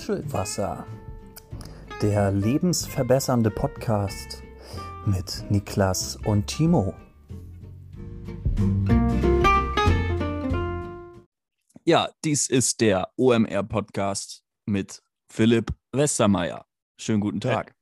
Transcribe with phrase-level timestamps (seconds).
[0.00, 0.86] Nuschelwasser,
[2.00, 4.42] der lebensverbessernde Podcast
[5.04, 6.94] mit Niklas und Timo.
[11.84, 16.64] Ja, dies ist der OMR-Podcast mit Philipp Westermeier.
[16.96, 17.74] Schönen guten Tag.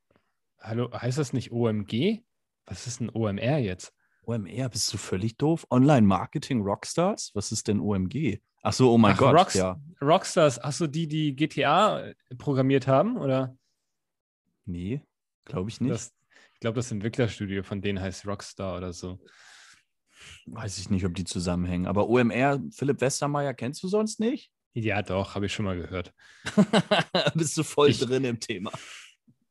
[0.59, 2.25] Hallo, heißt das nicht OMG?
[2.67, 3.93] Was ist ein OMR jetzt?
[4.29, 5.67] OMR, bist du völlig doof?
[5.71, 7.31] Online-Marketing Rockstars?
[7.35, 8.41] Was ist denn OMG?
[8.63, 9.81] Ach so, oh mein Ach, Gott, Rocks- ja.
[10.03, 13.57] Rockstars, ach so, die, die GTA programmiert haben, oder?
[14.67, 15.01] Nee,
[15.47, 15.93] glaube ich nicht.
[15.95, 16.13] Das,
[16.55, 19.19] ich glaube, das Entwicklerstudio von denen heißt Rockstar oder so.
[20.47, 21.87] Weiß ich nicht, ob die zusammenhängen.
[21.87, 24.51] Aber OMR, Philipp Westermeier, kennst du sonst nicht?
[24.75, 26.13] Ja, doch, habe ich schon mal gehört.
[27.35, 28.73] bist du voll Ich- drin im Thema.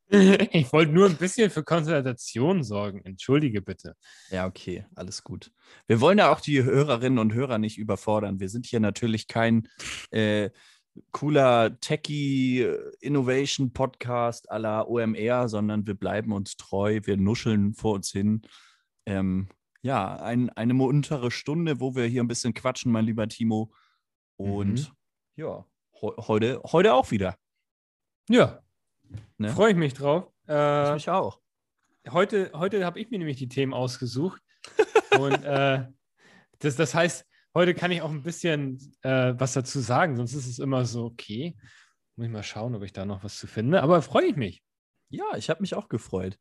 [0.52, 3.02] Ich wollte nur ein bisschen für Konzentration sorgen.
[3.03, 3.95] Entschuldige bitte.
[4.29, 5.52] Ja, okay, alles gut.
[5.88, 8.39] Wir wollen ja auch die Hörerinnen und Hörer nicht überfordern.
[8.39, 9.67] Wir sind hier natürlich kein
[10.12, 10.49] äh,
[11.12, 18.41] cooler Techie-Innovation-Podcast à la OMR, sondern wir bleiben uns treu, wir nuscheln vor uns hin.
[19.05, 19.49] Ähm,
[19.82, 23.73] ja, ein, eine muntere Stunde, wo wir hier ein bisschen quatschen, mein lieber Timo.
[24.37, 24.87] Und Mhm.
[25.35, 25.65] ja,
[26.01, 27.35] heu- heute, heute auch wieder.
[28.29, 28.60] Ja,
[29.38, 29.50] Ne?
[29.50, 30.32] freue ich mich drauf.
[30.44, 31.40] Ich Äh, mich auch.
[32.10, 34.41] heute heute habe ich mir nämlich die Themen ausgesucht.
[35.20, 35.86] Und äh,
[36.60, 40.48] das, das heißt, heute kann ich auch ein bisschen äh, was dazu sagen, sonst ist
[40.48, 41.55] es immer so, okay,
[42.16, 43.84] muss ich mal schauen, ob ich da noch was zu finde.
[43.84, 44.63] Aber freue ich mich.
[45.10, 46.38] Ja, ich habe mich auch gefreut,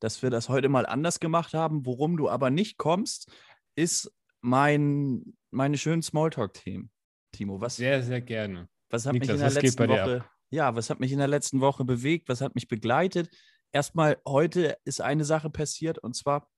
[0.00, 1.84] dass wir das heute mal anders gemacht haben.
[1.86, 3.30] Worum du aber nicht kommst,
[3.76, 6.90] ist mein, meine schönen Smalltalk-Themen.
[7.32, 8.68] Timo, was, Sehr, sehr gerne.
[8.90, 11.60] was hat Niklas, mich in der letzten Woche, ja, was hat mich in der letzten
[11.60, 13.30] Woche bewegt, was hat mich begleitet?
[13.72, 16.50] Erstmal, heute ist eine Sache passiert und zwar,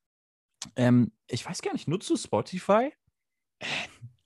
[0.77, 2.93] ähm, ich weiß gar nicht, nutzt du Spotify?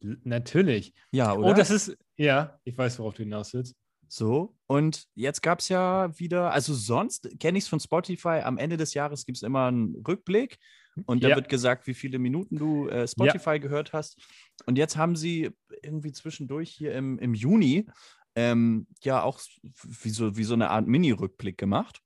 [0.01, 0.95] L- Natürlich.
[1.11, 1.51] Ja, oder?
[1.51, 3.75] Oh, das ist, ja, ich weiß, worauf du hinaus willst.
[4.07, 8.59] So, und jetzt gab es ja wieder, also sonst kenne ich es von Spotify, am
[8.59, 10.59] Ende des Jahres gibt es immer einen Rückblick
[11.07, 11.37] und da Ja.
[11.37, 14.21] wird gesagt, wie viele Minuten du äh, Spotify gehört hast.
[14.67, 15.51] Und jetzt haben sie
[15.83, 17.87] irgendwie zwischendurch hier im, im Juni
[18.35, 19.41] ähm, ja auch
[19.83, 22.01] wie so, wie so eine Art Mini-Rückblick gemacht.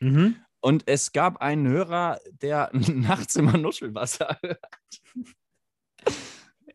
[0.00, 0.36] Mhm.
[0.60, 4.58] Und es gab einen Hörer, der nachts immer Nuschelwasser hört.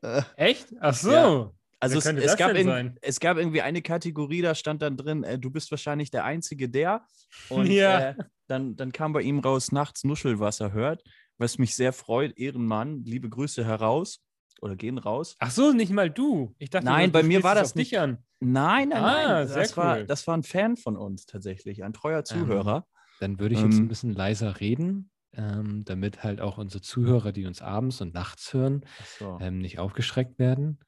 [0.02, 0.74] Äh, Echt?
[0.80, 1.12] Ach so.
[1.12, 1.52] Ja.
[1.80, 2.98] Also es, es, gab in, sein?
[3.02, 6.70] es gab irgendwie eine Kategorie, da stand dann drin, äh, du bist wahrscheinlich der Einzige,
[6.70, 7.06] der.
[7.50, 8.10] Und Ja.
[8.10, 8.16] äh,
[8.48, 11.04] dann, dann kam bei ihm raus, nachts Nuschelwasser hört,
[11.40, 12.38] was mich sehr freut.
[12.38, 14.22] Ehrenmann, liebe Grüße heraus
[14.62, 15.36] oder gehen raus.
[15.40, 16.56] Ach so, nicht mal du.
[16.60, 17.98] Ich dachte, Nein, du, bei mir war das nicht.
[18.00, 18.20] an.
[18.40, 19.48] Nein, nein, Ah, nein.
[19.48, 20.06] sehr Das, war, cool.
[20.08, 22.88] das war ein Fan von uns tatsächlich, ein treuer Zuhörer.
[23.20, 27.32] Dann würde ich jetzt Ähm, ein bisschen leiser reden, ähm, damit halt auch unsere Zuhörer,
[27.32, 28.86] die uns abends und nachts hören,
[29.20, 29.38] so.
[29.42, 30.80] ähm, nicht aufgeschreckt werden.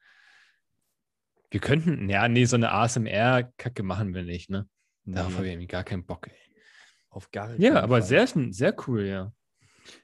[1.50, 4.68] Wir könnten, ja, nee, so eine ASMR-Kacke machen wir nicht, ne?
[5.04, 6.34] Darauf Nee, habe ich irgendwie gar keinen Bock, ey.
[7.10, 8.08] auf gar Ja, keinen aber Fall.
[8.08, 9.32] sehr, sehr cool, ja.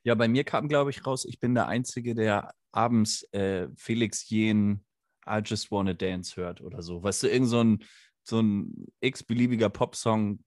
[0.03, 4.29] Ja, bei mir kam, glaube ich, raus, ich bin der Einzige, der abends äh, Felix
[4.29, 4.85] Jen
[5.27, 7.03] I Just Wanna Dance hört oder so.
[7.03, 7.85] Weißt du, irgend so ein,
[8.23, 10.43] so ein x-beliebiger Popsong,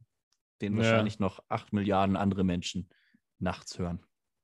[0.62, 0.80] den Ja.
[0.80, 2.90] wahrscheinlich noch acht Milliarden andere Menschen
[3.40, 4.04] nachts hören.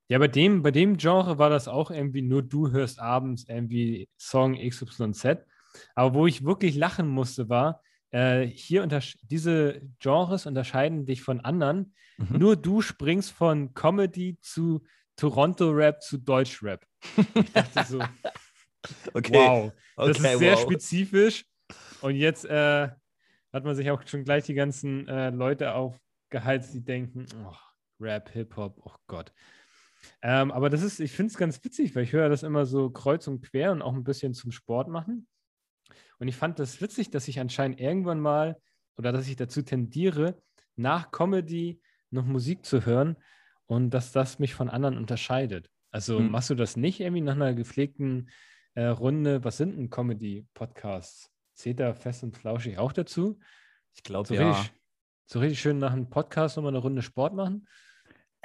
[0.10, 4.10] Ja, bei dem, bei dem Genre war das auch irgendwie nur du hörst abends irgendwie
[4.18, 5.46] Song XYZ.
[5.94, 7.82] Aber wo ich wirklich lachen musste, war,
[8.12, 8.88] äh, hier
[9.24, 11.94] diese Genres unterscheiden dich von anderen.
[12.18, 12.40] Mhm.
[12.40, 14.84] Nur du springst von Comedy zu
[15.16, 16.86] Toronto-Rap zu Deutsch-Rap.
[17.36, 18.00] Ich dachte so,
[19.14, 20.62] Okay, wow, das okay, ist sehr wow.
[20.62, 21.46] spezifisch.
[22.02, 22.90] Und jetzt äh,
[23.52, 27.56] hat man sich auch schon gleich die ganzen äh, Leute aufgeheizt, die denken, oh,
[28.00, 29.34] Rap, Hip-Hop, oh Gott.
[30.22, 32.90] Ähm, aber das ist, ich finde es ganz witzig, weil ich höre das immer so
[32.90, 35.28] kreuz und quer und auch ein bisschen zum Sport machen.
[36.20, 38.58] Und ich fand das witzig, dass ich anscheinend irgendwann mal
[38.98, 40.42] oder dass ich dazu tendiere,
[40.76, 41.82] nach Comedy
[42.12, 43.16] noch Musik zu hören
[43.66, 45.70] und dass das mich von anderen unterscheidet.
[45.92, 46.32] Also Hm.
[46.32, 48.30] machst du das nicht irgendwie nach einer gepflegten
[48.76, 49.44] äh, Runde?
[49.44, 51.32] Was sind denn Comedy-Podcasts?
[51.54, 53.40] Zählt da fest und flauschig auch dazu?
[53.96, 54.50] Ich glaube, So, ja.
[54.50, 54.74] richtig,
[55.26, 57.68] so richtig schön nach einem Podcast nochmal eine Runde Sport machen?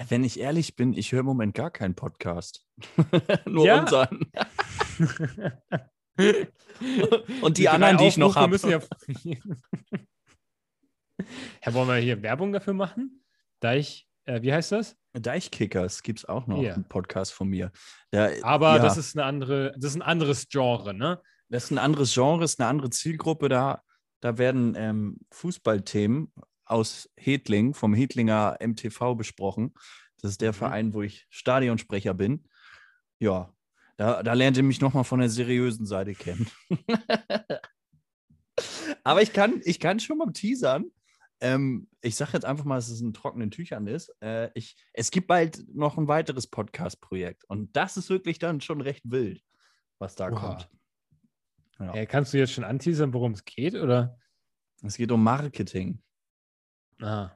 [0.08, 2.66] Wenn ich ehrlich bin, ich höre im Moment gar keinen Podcast.
[3.46, 4.30] Nur unseren.
[7.40, 8.50] Und die, drei anderen, die ich noch habe.
[8.50, 8.80] müssen ja.
[11.60, 13.24] Herr, wollen wir hier Werbung dafür machen?
[13.60, 14.96] Deich, äh, wie heißt das?
[15.12, 16.74] Deichkickers gibt es auch noch Ja.
[16.74, 17.70] einen Podcast von mir.
[18.10, 18.82] Da, Aber ja.
[18.82, 21.22] das ist eine andere, das ist ein anderes Genre, ne?
[21.48, 23.48] Das ist ein anderes Genre, ist eine andere Zielgruppe.
[23.48, 23.82] Da,
[24.20, 26.32] da werden ähm, Fußballthemen
[26.64, 29.74] aus Hedling, vom Hedlinger MTV besprochen.
[30.20, 30.56] Das ist der Mhm.
[30.56, 32.48] Verein, wo ich Stadionsprecher bin.
[33.20, 33.53] Ja,
[33.96, 36.48] da, da lernt ihr mich nochmal von der seriösen Seite kennen.
[39.04, 40.86] Aber ich kann, ich kann schon mal teasern.
[41.40, 44.14] Ähm, ich sage jetzt einfach mal, dass es in trockenen Tüchern ist.
[44.22, 47.44] Äh, ich, es gibt bald noch ein weiteres Podcast-Projekt.
[47.48, 49.42] Und das ist wirklich dann schon recht wild,
[49.98, 50.38] was da Oha.
[50.40, 50.70] kommt.
[51.80, 51.94] Ja.
[51.94, 53.74] Äh, kannst du jetzt schon anteasern, worum es geht?
[53.74, 54.18] Oder?
[54.82, 56.00] Es geht um Marketing.
[57.00, 57.30] Ah,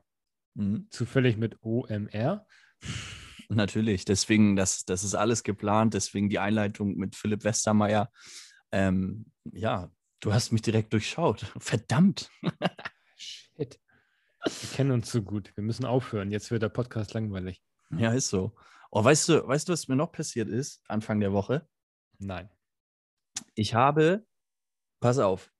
[0.55, 0.87] Mhm.
[0.91, 2.47] zufällig mit OMR?
[3.49, 8.13] Natürlich, deswegen, das, das ist alles geplant, deswegen die Einleitung mit Philipp Westermeier.
[8.73, 9.91] Ähm, ja,
[10.21, 11.47] du hast mich direkt durchschaut.
[11.59, 12.31] Verdammt.
[13.17, 13.81] Shit.
[14.45, 15.51] Wir kennen uns so gut.
[15.57, 16.31] Wir müssen aufhören.
[16.31, 17.63] Jetzt wird der Podcast langweilig.
[17.91, 18.55] Ja, ist so.
[18.91, 21.67] Oh, weißt du, weißt du, was mir noch passiert ist, Anfang der Woche?
[22.19, 22.51] Nein.
[23.55, 24.27] Ich habe,
[25.01, 25.51] pass auf.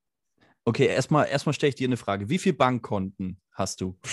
[0.65, 2.29] Okay, erstmal, erstmal stelle ich dir eine Frage.
[2.29, 3.99] Wie viele Bankkonten hast du?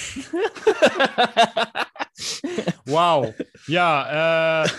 [2.85, 3.33] Wow.
[3.67, 4.69] Ja, äh,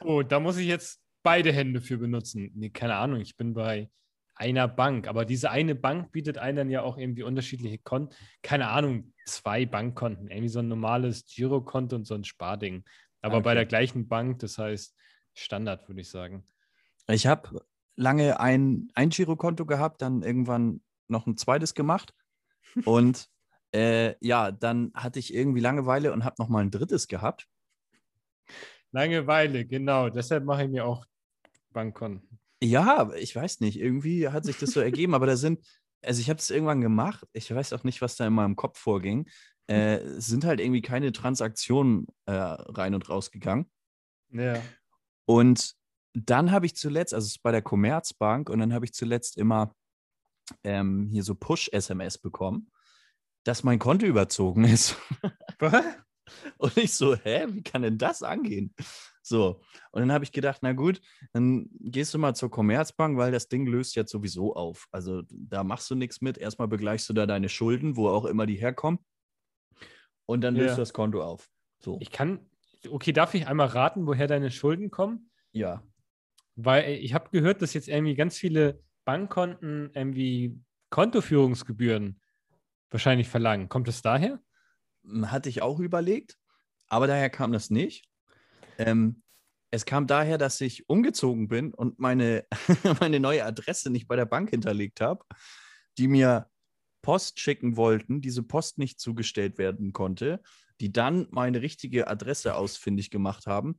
[0.00, 2.50] oh, da muss ich jetzt beide Hände für benutzen.
[2.54, 3.90] Nee, keine Ahnung, ich bin bei
[4.36, 8.14] einer Bank, aber diese eine Bank bietet einem dann ja auch irgendwie unterschiedliche Konten.
[8.42, 12.84] Keine Ahnung, zwei Bankkonten, irgendwie so ein normales Girokonto und so ein Sparding.
[13.22, 13.54] Aber bei Okay.
[13.54, 14.94] der gleichen Bank, das heißt
[15.34, 16.46] Standard, würde ich sagen.
[17.06, 17.64] Ich habe
[17.96, 22.12] lange ein, ein Girokonto gehabt, dann irgendwann noch ein zweites gemacht.
[22.84, 23.28] Und
[23.74, 27.48] äh, ja, dann hatte ich irgendwie Langeweile und habe noch mal ein drittes gehabt.
[28.92, 30.08] Langeweile, genau.
[30.08, 31.04] Deshalb mache ich mir auch
[31.72, 32.38] Bankkonten.
[32.62, 35.66] Ja, ich weiß nicht, irgendwie hat sich das so ergeben, aber da sind,
[36.02, 38.78] also ich habe es irgendwann gemacht, ich weiß auch nicht, was da in meinem Kopf
[38.78, 39.28] vorging.
[39.66, 43.68] Äh, es sind halt irgendwie keine Transaktionen äh, rein und raus gegangen.
[44.30, 44.62] Ja.
[45.26, 45.74] Und
[46.12, 49.36] dann habe ich zuletzt, also es ist bei der Commerzbank, und dann habe ich zuletzt
[49.36, 49.74] immer
[50.62, 52.70] ähm, hier so Push-SMS bekommen,
[53.44, 54.96] dass mein Konto überzogen ist.
[56.58, 58.74] Und ich so, hä, wie kann denn das angehen?
[59.22, 59.60] So,
[59.92, 61.00] und dann habe ich gedacht, na gut,
[61.32, 64.86] dann gehst du mal zur Commerzbank, weil das Ding löst jetzt sowieso auf.
[64.90, 66.36] Also da machst du nichts mit.
[66.36, 68.98] Erstmal begleichst du da deine Schulden, wo auch immer die herkommen.
[70.26, 70.74] Und dann löst Ja.
[70.76, 71.48] du das Konto auf.
[71.82, 72.40] So, Ich kann,
[72.90, 75.30] okay, darf ich einmal raten, woher deine Schulden kommen?
[75.52, 75.82] ja.
[76.56, 80.60] Weil äh, ich habe gehört, dass jetzt irgendwie ganz viele Bankkonten irgendwie
[80.90, 82.20] Kontoführungsgebühren
[82.90, 83.68] wahrscheinlich verlangen.
[83.68, 84.40] Kommt es daher?
[85.24, 86.38] Hatte ich auch überlegt,
[86.88, 88.08] aber daher kam das nicht.
[88.78, 89.22] Ähm,
[89.70, 92.46] es kam daher, dass ich umgezogen bin und meine,
[93.00, 95.24] meine neue Adresse nicht bei der Bank hinterlegt habe,
[95.98, 96.48] die mir
[97.02, 100.40] Post schicken wollten, diese Post nicht zugestellt werden konnte,
[100.80, 103.76] die dann meine richtige Adresse ausfindig gemacht haben.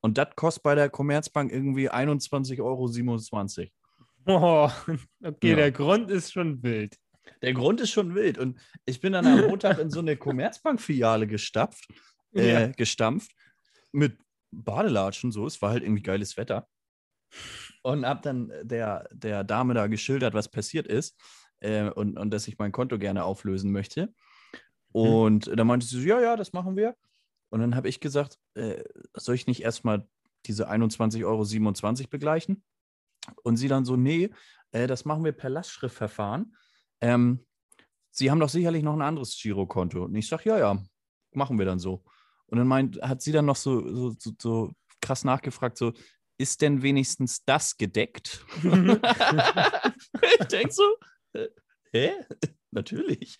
[0.00, 3.70] Und das kostet bei der Commerzbank irgendwie 21,27 Euro.
[4.26, 4.70] Oh,
[5.24, 5.56] okay, Ja.
[5.56, 6.96] der Grund ist schon wild.
[7.42, 8.38] Der Grund ist schon wild.
[8.38, 11.86] Und ich bin dann am Montag in so eine Commerzbank-Filiale gestapft,
[12.34, 12.66] äh, Ja.
[12.68, 13.32] gestampft
[13.92, 14.18] mit
[14.50, 15.46] Badelatschen, so.
[15.46, 16.68] Es war halt irgendwie geiles Wetter.
[17.82, 21.16] Und hab dann der, der Dame da geschildert, was passiert ist
[21.60, 24.14] äh, und, und dass ich mein Konto gerne auflösen möchte.
[24.92, 26.96] Und dann meinte sie so, ja, ja, das machen wir.
[27.50, 28.82] Und dann habe ich gesagt, äh,
[29.14, 30.08] soll ich nicht erstmal
[30.46, 32.62] diese 21,27 Euro begleichen?
[33.42, 34.30] Und sie dann so, nee,
[34.72, 36.56] äh, das machen wir per Lastschriftverfahren.
[37.00, 37.46] Ähm,
[38.10, 40.04] sie haben doch sicherlich noch ein anderes Girokonto.
[40.04, 40.82] Und ich sage, ja, ja,
[41.32, 42.02] machen wir dann so.
[42.46, 45.92] Und dann meint, hat sie dann noch so, so, so, so krass nachgefragt, so,
[46.38, 48.44] ist denn wenigstens das gedeckt?
[48.62, 50.82] ich denke so,
[51.32, 51.48] äh,
[51.92, 52.12] hä?
[52.70, 53.38] Natürlich.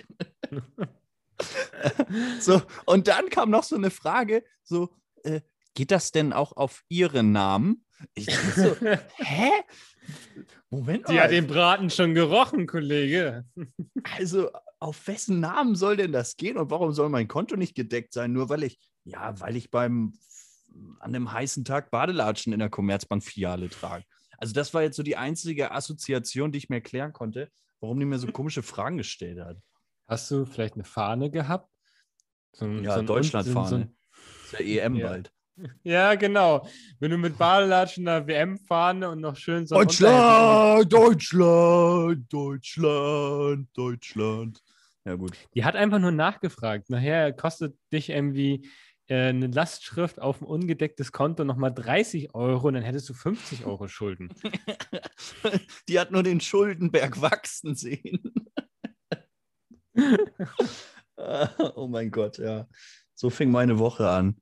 [2.41, 5.43] so, und dann kam noch so eine Frage, so, äh,
[5.75, 7.85] geht das denn auch auf Ihren Namen?
[8.15, 8.77] Ich so,
[9.17, 9.51] hä?
[10.81, 11.23] Moment Sie mal.
[11.25, 13.45] hat den Braten schon gerochen, Kollege.
[14.19, 18.13] Also, auf wessen Namen soll denn das gehen und warum soll mein Konto nicht gedeckt
[18.13, 18.33] sein?
[18.33, 20.13] Nur weil ich, ja, weil ich beim
[21.01, 24.05] an einem heißen Tag Badelatschen in der Commerzbank-Filiale trage.
[24.39, 28.05] Also, das war jetzt so die einzige Assoziation, die ich mir erklären konnte, warum die
[28.07, 29.57] mir so komische Fragen gestellt hat.
[30.07, 31.71] Hast du vielleicht eine Fahne gehabt?
[32.53, 33.69] So ein- Ja, so Deutschlandfahne.
[33.69, 33.97] so ein-
[34.45, 35.09] Ist ja EM Ja.
[35.09, 35.33] bald.
[35.83, 36.69] Ja, genau.
[37.01, 44.63] Wenn du mit Badelatschen einer WM-Fahne und noch schön so Deutschland, Deutschland, Deutschland, Deutschland.
[45.05, 45.33] Ja, gut.
[45.55, 46.91] Die hat einfach nur nachgefragt.
[46.91, 48.69] Nachher kostet dich irgendwie
[49.07, 53.65] äh, eine Lastschrift auf ein ungedecktes Konto nochmal 30 Euro und dann hättest du 50
[53.65, 54.35] Euro Schulden.
[55.89, 58.35] Die hat nur den Schuldenberg wachsen sehen.
[61.75, 62.69] Oh mein Gott, ja.
[63.15, 64.37] So fing meine Woche an.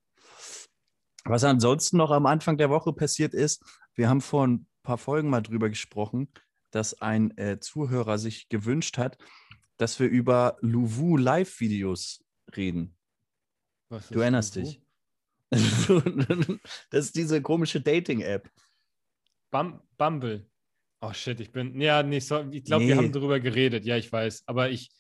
[1.24, 3.64] Was ansonsten noch am Anfang der Woche passiert ist,
[3.94, 6.28] wir haben vor ein paar Folgen mal drüber gesprochen,
[6.70, 9.16] dass ein äh, Zuhörer sich gewünscht hat,
[9.78, 12.24] dass wir über Luvu Live-Videos
[12.56, 12.96] reden.
[14.10, 14.66] Du erinnerst Luwu?
[14.66, 14.80] dich.
[16.90, 18.50] das ist diese komische Dating-App.
[19.50, 20.50] Bum Bumble.
[21.00, 21.80] Oh shit, ich bin.
[21.80, 23.02] Ja, nee, so, ich glaube, wir Nee.
[23.02, 23.84] haben darüber geredet.
[23.84, 24.44] Ja, ich weiß.
[24.46, 24.90] Aber ich,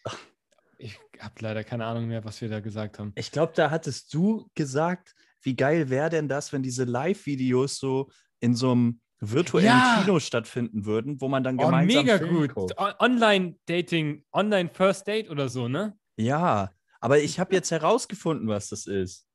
[0.78, 3.12] ich habe leider keine Ahnung mehr, was wir da gesagt haben.
[3.16, 5.14] Ich glaube, da hattest du gesagt,
[5.44, 8.10] wie geil wäre denn das, wenn diese Live-Videos so
[8.40, 10.00] in so einem virtuellen Ja.
[10.02, 12.54] Kino stattfinden würden, wo man dann Oh, gemeinsam mega Film gut.
[12.54, 12.74] guckt.
[12.78, 15.96] Online-Dating, Online-First Date oder so, ne?
[16.16, 16.70] Ja,
[17.00, 19.26] aber ich habe jetzt herausgefunden, was das ist.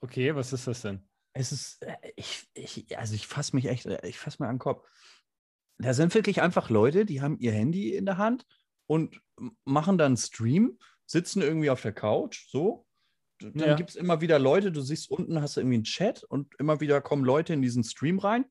[0.00, 1.06] Okay, was ist das denn?
[1.32, 4.56] Es ist, äh, ich, ich, also ich fasse mich echt, äh, ich fasse mir an
[4.56, 4.86] den Kopf.
[5.78, 8.46] Da sind wirklich einfach Leute, die haben ihr Handy in der Hand
[8.86, 9.20] und
[9.64, 12.86] machen dann Stream, sitzen irgendwie auf der Couch, so.
[13.40, 13.74] Dann Ja.
[13.74, 16.80] gibt es immer wieder Leute, du siehst unten hast du irgendwie einen Chat und immer
[16.80, 18.46] wieder kommen Leute in diesen Stream rein.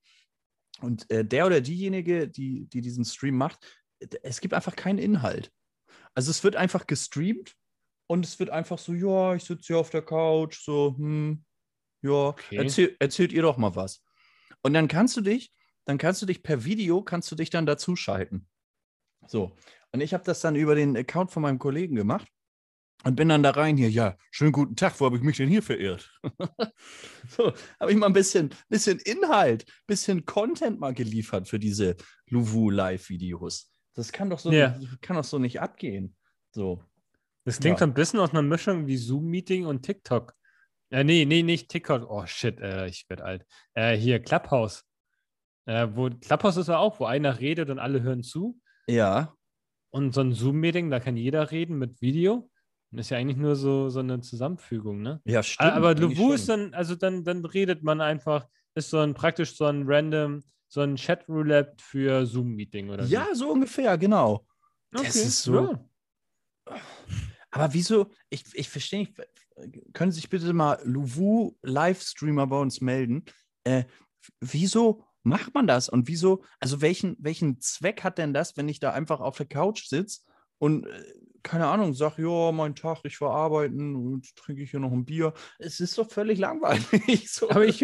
[0.82, 3.84] Und äh, der oder diejenige, die, die diesen Stream macht,
[4.24, 5.52] es gibt einfach keinen Inhalt.
[6.14, 7.56] Also es wird einfach gestreamt
[8.08, 11.44] und es wird einfach so, ja, ich sitze hier auf der Couch, so, hm,
[12.02, 12.58] ja, Okay.
[12.58, 14.04] erzähl, erzählt ihr doch mal was.
[14.62, 15.54] Und dann kannst du dich,
[15.86, 18.48] dann kannst du dich per Video, kannst du dich dann dazuschalten.
[19.28, 19.56] So.
[19.92, 22.28] Und ich habe das dann über den Account von meinem Kollegen gemacht
[23.04, 25.50] und bin dann da rein hier, ja, schönen guten Tag, wo habe ich mich denn
[25.50, 26.12] hier verirrt?
[27.30, 31.96] so, habe ich mal ein bisschen, bisschen Inhalt, bisschen Content mal geliefert für diese
[32.28, 33.72] Luvu Live-Videos.
[33.96, 34.78] Das kann doch so, Ja.
[34.78, 36.16] nicht, kann doch so nicht abgehen.
[36.52, 36.84] So.
[37.46, 37.86] Das klingt Ja.
[37.86, 40.34] so ein bisschen aus einer Mischung wie Zoom-Meeting und TikTok.
[40.92, 42.10] Äh, nee, nee, nicht TikTok.
[42.10, 43.46] Oh shit, äh, ich werde alt.
[43.74, 44.84] Äh, hier, Clubhouse.
[45.66, 48.60] Äh, wo, Clubhouse ist ja auch, wo einer redet und alle hören zu.
[48.88, 49.36] Ja,
[49.92, 52.50] Und so ein Zoom-Meeting, da kann jeder reden mit Video.
[52.96, 55.22] Ist ja eigentlich nur so, so eine Zusammenfügung, ne?
[55.26, 55.72] ja, stimmt.
[55.72, 59.66] Aber Luvu ist dann, also dann, dann redet man einfach, ist so ein praktisch so
[59.66, 64.46] ein random, so ein Chat-Roulette für Zoom-Meeting oder Ja, so ungefähr, genau.
[64.92, 65.04] so.
[65.04, 65.72] das ist so-
[66.70, 66.80] Ja.
[67.52, 68.10] Aber wieso?
[68.30, 69.14] Ich, ich verstehe nicht.
[69.94, 73.26] Können sich bitte mal Luvu Livestreamer bei uns melden?
[73.64, 73.84] Äh,
[74.40, 75.88] wieso macht man das?
[75.90, 79.46] Und wieso, also welchen, welchen Zweck hat denn das, wenn ich da einfach auf der
[79.46, 80.22] Couch sitze
[80.58, 81.04] und äh,
[81.44, 85.06] keine Ahnung, sag, ja, mein Tag, ich war arbeiten und trinke ich hier noch ein
[85.06, 85.34] Bier.
[85.60, 86.84] Es ist doch völlig langweilig.
[87.30, 87.50] So.
[87.50, 87.84] Aber ich,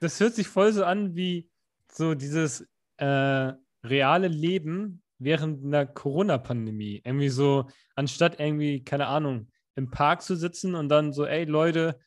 [0.00, 1.50] das hört sich voll so an wie
[1.90, 2.66] so dieses
[2.98, 3.52] äh,
[3.84, 7.02] reale Leben während einer Corona-Pandemie.
[7.04, 11.98] Irgendwie so, anstatt irgendwie, keine Ahnung, im Park zu sitzen und dann so, ey Leute,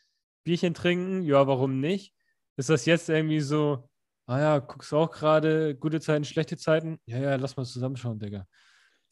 [0.44, 2.14] Bierchen trinken, ja, warum nicht?
[2.56, 3.90] Ist das jetzt irgendwie so,
[4.26, 7.00] ah ja, guckst du auch gerade gute Zeiten, schlechte Zeiten?
[7.06, 8.48] Ja, ja, lass mal zusammenschauen, Digga.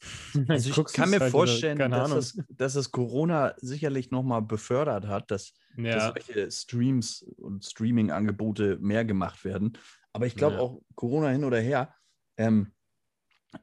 [0.52, 5.06] Also ich kann mir halt vorstellen, keine dass es, dass es Corona sicherlich nochmal befördert
[5.06, 5.54] hat, dass,
[5.90, 9.78] dass Ja, solche Streams und Streaming-Angebote mehr gemacht werden.
[10.12, 10.60] Aber ich glaube Ja.
[10.60, 11.94] auch Corona hin oder her,
[12.36, 12.75] ähm, äh,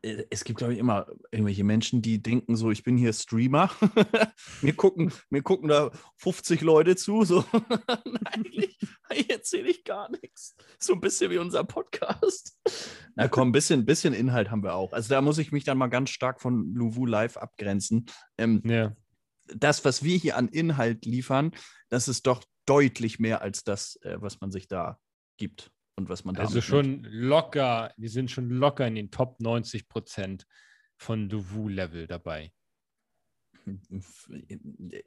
[0.02, 3.70] es gibt, glaube ich, immer irgendwelche Menschen, die denken so, ich bin hier Streamer.
[4.62, 7.24] mir, gucken, mir gucken da 50 Leute zu.
[7.24, 7.44] So.
[8.26, 8.78] Eigentlich,
[9.10, 10.56] eigentlich erzähle ich gar nichts.
[10.80, 12.58] So ein bisschen wie unser Podcast.
[13.16, 14.94] Na komm, ein bisschen, bisschen Inhalt haben wir auch.
[14.94, 18.06] Also da muss ich mich dann mal ganz stark von Luvu Live abgrenzen.
[18.38, 18.96] Ähm, ja.
[19.48, 21.52] das, was wir hier an Inhalt liefern,
[21.90, 24.98] das ist doch deutlich mehr als das, äh, was man sich da
[25.38, 29.40] gibt und was man da Also schon locker, wir sind schon locker in den Top
[29.40, 30.46] 90 Prozent
[30.98, 32.52] von Duvu-Level dabei.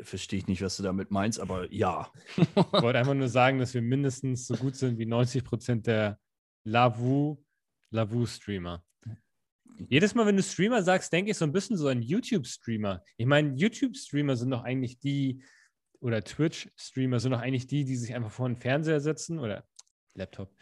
[0.01, 2.11] Verstehe ich nicht, was du damit meinst, aber ja.
[2.37, 6.19] Ich wollte einfach nur sagen, dass wir mindestens so gut sind wie 90 Prozent der
[6.65, 7.45] Lavu,
[7.91, 8.83] Lavu-Streamer.
[9.89, 13.03] Jedes Mal, wenn du Streamer sagst, denke ich so ein bisschen so an YouTube-Streamer.
[13.19, 15.43] Ich meine, YouTube-Streamer sind doch eigentlich die,
[16.01, 19.67] oder Twitch-Streamer sind doch eigentlich die, die sich einfach vor den Fernseher setzen oder
[20.17, 20.55] Laptop,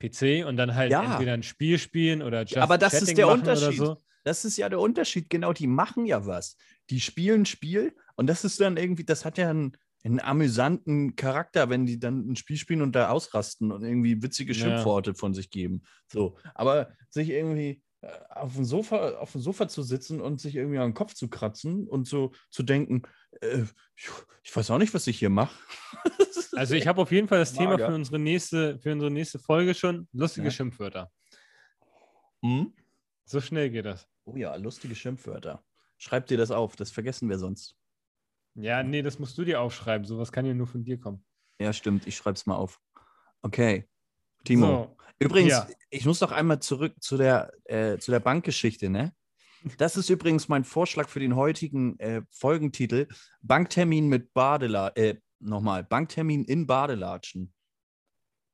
[0.00, 1.12] PC und dann halt Ja.
[1.12, 3.76] entweder ein Spiel spielen oder just aber das ist Chatting der machen Unterschied.
[3.78, 4.02] So.
[4.24, 5.30] Das ist ja der Unterschied.
[5.30, 6.56] Genau, die machen ja was.
[6.90, 11.16] Die spielen ein Spiel und das ist dann irgendwie, das hat ja einen, einen amüsanten
[11.16, 14.58] Charakter, wenn die dann ein Spiel spielen und da ausrasten und irgendwie witzige Ja.
[14.58, 15.82] Schimpfworte von sich geben.
[16.12, 17.82] So, aber sich irgendwie
[18.30, 21.28] auf dem Sofa, auf dem Sofa zu sitzen und sich irgendwie an den Kopf zu
[21.28, 23.02] kratzen und so zu denken,
[23.40, 23.64] äh,
[24.42, 25.54] ich, weiß auch nicht, was ich hier mache.
[26.56, 27.88] Also ich habe auf jeden Fall das Thema Mager.
[27.88, 30.08] für unsere nächste, für unsere nächste Folge schon.
[30.12, 30.50] Lustige Ja.
[30.50, 31.12] Schimpfwörter.
[32.42, 32.72] Hm?
[33.26, 34.08] So schnell geht das.
[34.24, 35.62] Oh ja, lustige Schimpfwörter.
[35.98, 37.76] Schreib dir das auf, das vergessen wir sonst.
[38.54, 40.06] Ja, nee, das musst du dir aufschreiben.
[40.06, 41.22] Sowas kann ja nur von dir kommen.
[41.60, 42.80] Ja, stimmt, ich schreib's mal auf.
[43.42, 43.86] Okay.
[44.46, 44.66] Timo.
[44.66, 45.68] So, Übrigens, Ja.
[45.90, 49.14] ich muss noch einmal zurück zu der, äh, zu der Bankgeschichte, ne?
[49.78, 53.08] Das ist übrigens mein Vorschlag für den heutigen äh, Folgentitel:
[53.42, 57.52] Banktermin mit Badela äh, nochmal, Banktermin in Badelatschen.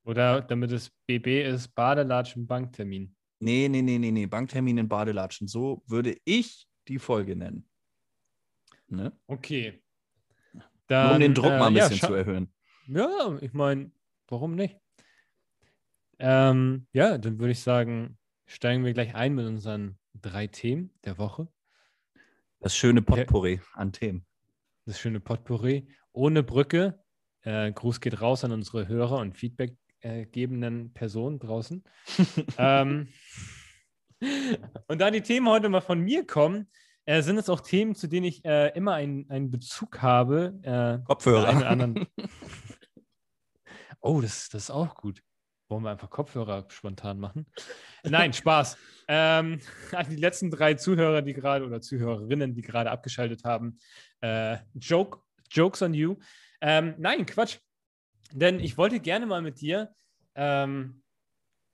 [0.05, 3.15] oder damit es BB ist, Badelatschen Banktermin.
[3.39, 5.47] Nee, nee, nee, nee, nee, Banktermin in Badelatschen.
[5.47, 7.67] So würde ich die Folge nennen.
[8.87, 9.11] Ne?
[9.27, 9.81] Okay.
[10.53, 12.53] Nur Dann, um den Druck äh, mal ein ja, bisschen scha- zu erhöhen.
[12.87, 13.91] Ja, ich meine,
[14.27, 14.77] warum nicht?
[16.25, 21.17] Ähm, ja, dann würde ich sagen, steigen wir gleich ein mit unseren drei Themen der
[21.17, 21.49] Woche.
[22.61, 24.25] Das schöne Potpourri an Themen.
[24.85, 25.85] das schöne Potpourri.
[26.13, 26.97] Ohne Brücke.
[27.41, 31.83] Äh, Gruß geht raus an unsere Hörer und Feedback-gebenden äh, Personen draußen.
[32.57, 33.09] ähm,
[34.87, 36.69] und da die Themen heute mal von mir kommen,
[37.03, 40.57] äh, sind es auch Themen, zu denen ich äh, immer einen, einen Bezug habe.
[40.61, 41.49] Äh, Kopfhörer.
[41.49, 42.07] Einen anderen.
[43.99, 45.21] oh, das, das ist auch gut.
[45.73, 47.47] Wollen wir einfach Kopfhörer spontan machen?
[48.03, 48.77] Nein, Spaß.
[49.07, 49.59] ähm,
[49.91, 53.79] an die letzten drei Zuhörer, die gerade oder Zuhörerinnen, die gerade abgeschaltet haben.
[54.21, 56.17] Äh, Joke, Jokes on you.
[56.61, 57.57] Ähm, nein, Quatsch.
[58.31, 59.95] Denn ich wollte gerne mal mit dir
[60.35, 61.01] ähm,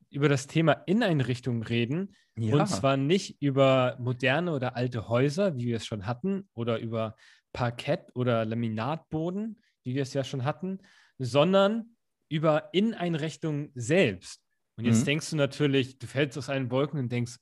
[0.09, 2.15] über das Thema Inneneinrichtung reden.
[2.37, 2.55] Ja.
[2.55, 7.17] Und zwar nicht über moderne oder alte Häuser, wie wir es schon hatten, oder über
[7.51, 10.79] Parkett oder Laminatboden, wie wir es ja schon hatten,
[11.17, 11.97] sondern
[12.29, 14.41] über Inneneinrichtungen selbst.
[14.77, 15.05] Und jetzt mhm.
[15.05, 17.35] denkst du natürlich, du fällst aus allen Wolken und denkst,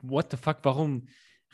[0.00, 1.06] what the fuck, warum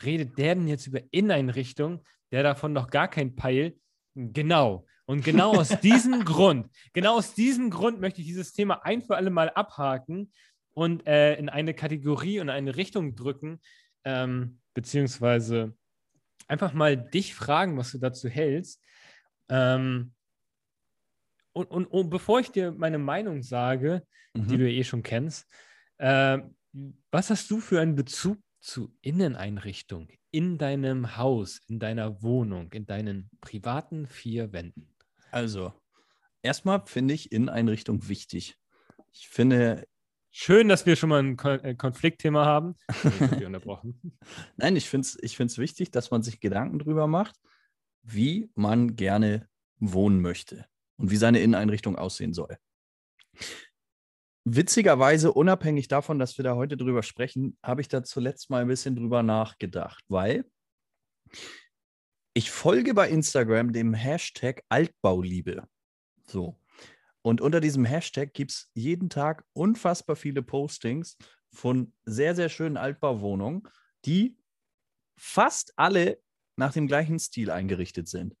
[0.03, 3.77] redet der denn jetzt über Inneneinrichtungen, der davon noch gar kein Peil?
[4.15, 4.85] Genau.
[5.05, 9.17] Und genau aus diesem Grund, genau aus diesem Grund möchte ich dieses Thema ein für
[9.17, 10.31] alle Mal abhaken
[10.73, 13.59] und äh, in eine Kategorie und eine Richtung drücken,
[14.05, 15.75] ähm, beziehungsweise
[16.47, 18.83] einfach mal dich fragen, was du dazu hältst.
[19.49, 20.13] Ähm,
[21.59, 24.47] und, und, und, bevor ich dir meine Meinung sage, mhm.
[24.47, 25.45] die du ja eh schon kennst,
[25.97, 26.39] äh,
[27.11, 32.85] was hast du für einen Bezug zu Inneneinrichtung in deinem Haus, in deiner Wohnung, in
[32.85, 34.87] deinen privaten vier Wänden?
[35.31, 35.73] Also,
[36.41, 38.55] erstmal finde ich Inneneinrichtung wichtig.
[39.11, 39.85] Ich finde,
[40.31, 42.75] Schön, dass wir schon mal ein äh, Konfliktthema haben.
[43.03, 43.99] Ich unterbrochen.
[44.57, 47.35] Nein, ich finde es ich find's wichtig, dass man sich Gedanken darüber macht,
[48.03, 49.49] wie man gerne
[49.79, 50.67] wohnen möchte
[50.99, 52.57] und wie seine Inneneinrichtung aussehen soll.
[54.45, 58.67] Witzigerweise, unabhängig davon, dass wir da heute drüber sprechen, habe ich da zuletzt mal ein
[58.67, 60.45] bisschen drüber nachgedacht, weil
[62.33, 65.67] ich folge bei Instagram dem Hashtag Altbauliebe.
[66.27, 66.59] So.
[67.21, 71.17] Und unter diesem Hashtag gibt es jeden Tag unfassbar viele Postings
[71.51, 73.63] von sehr, sehr schönen Altbauwohnungen,
[74.05, 74.37] die
[75.17, 76.21] fast alle
[76.55, 78.35] nach dem gleichen Stil eingerichtet sind.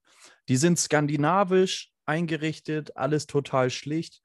[0.47, 4.21] Die sind skandinavisch eingerichtet, alles total schlicht.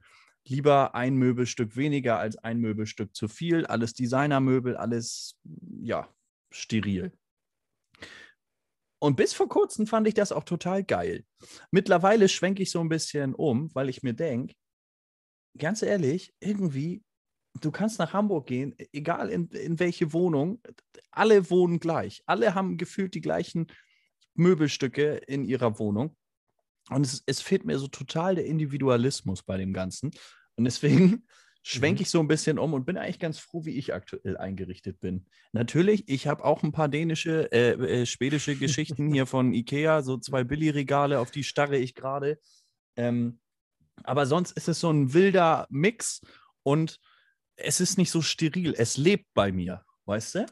[0.46, 3.66] Lieber ein Möbelstück weniger als ein Möbelstück zu viel.
[3.66, 5.38] Alles Designermöbel, alles,
[5.80, 6.08] ja,
[6.50, 7.12] steril.
[8.98, 11.24] Und bis vor kurzem fand ich das auch total geil.
[11.70, 14.54] Mittlerweile schwenke ich so ein bisschen um, weil ich mir denke,
[15.58, 17.02] ganz ehrlich, irgendwie,
[17.60, 20.62] du kannst nach Hamburg gehen, egal in, in welche Wohnung,
[21.10, 22.22] alle wohnen gleich.
[22.26, 23.66] Alle haben gefühlt die gleichen
[24.34, 26.16] Möbelstücke in ihrer Wohnung.
[26.90, 30.10] Und es, es fehlt mir so total der Individualismus bei dem Ganzen.
[30.56, 31.26] Und deswegen
[31.62, 32.02] schwenke mhm.
[32.02, 35.26] ich so ein bisschen um und bin eigentlich ganz froh, wie ich aktuell eingerichtet bin.
[35.52, 40.18] Natürlich, ich habe auch ein paar dänische, äh, äh, schwedische Geschichten hier von Ikea, so
[40.18, 42.38] zwei Billigregale, auf die starre ich gerade.
[42.96, 43.40] Ähm,
[44.02, 46.20] aber sonst ist es so ein wilder Mix
[46.62, 47.00] und
[47.56, 48.74] es ist nicht so steril.
[48.76, 50.46] Es lebt bei mir, weißt du?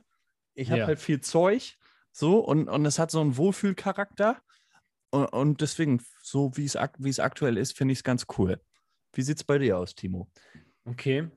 [0.55, 0.87] Ich habe ja.
[0.87, 1.77] halt viel Zeug
[2.13, 4.41] so und, und es hat so einen Wohlfühlcharakter.
[5.13, 6.77] Und, deswegen, so wie es
[7.21, 8.61] aktuell ist, finde ich es ganz cool.
[9.13, 10.31] Wie sieht es bei dir aus, Timo?
[10.85, 11.29] Okay.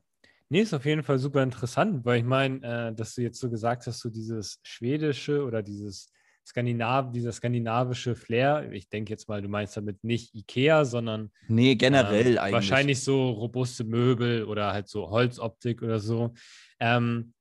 [0.47, 3.49] Nee, ist auf jeden Fall super interessant, weil ich meine, äh, dass du jetzt so
[3.49, 6.07] gesagt hast, so dieses schwedische oder dieses
[6.47, 8.71] Skandinav dieser skandinavische Flair.
[8.71, 12.53] Ich denke jetzt mal, du meinst damit nicht Ikea, sondern nee, generell ähm, eigentlich.
[12.53, 16.33] Wahrscheinlich so robuste Möbel oder halt so Holzoptik oder so.
[16.79, 17.33] Ähm,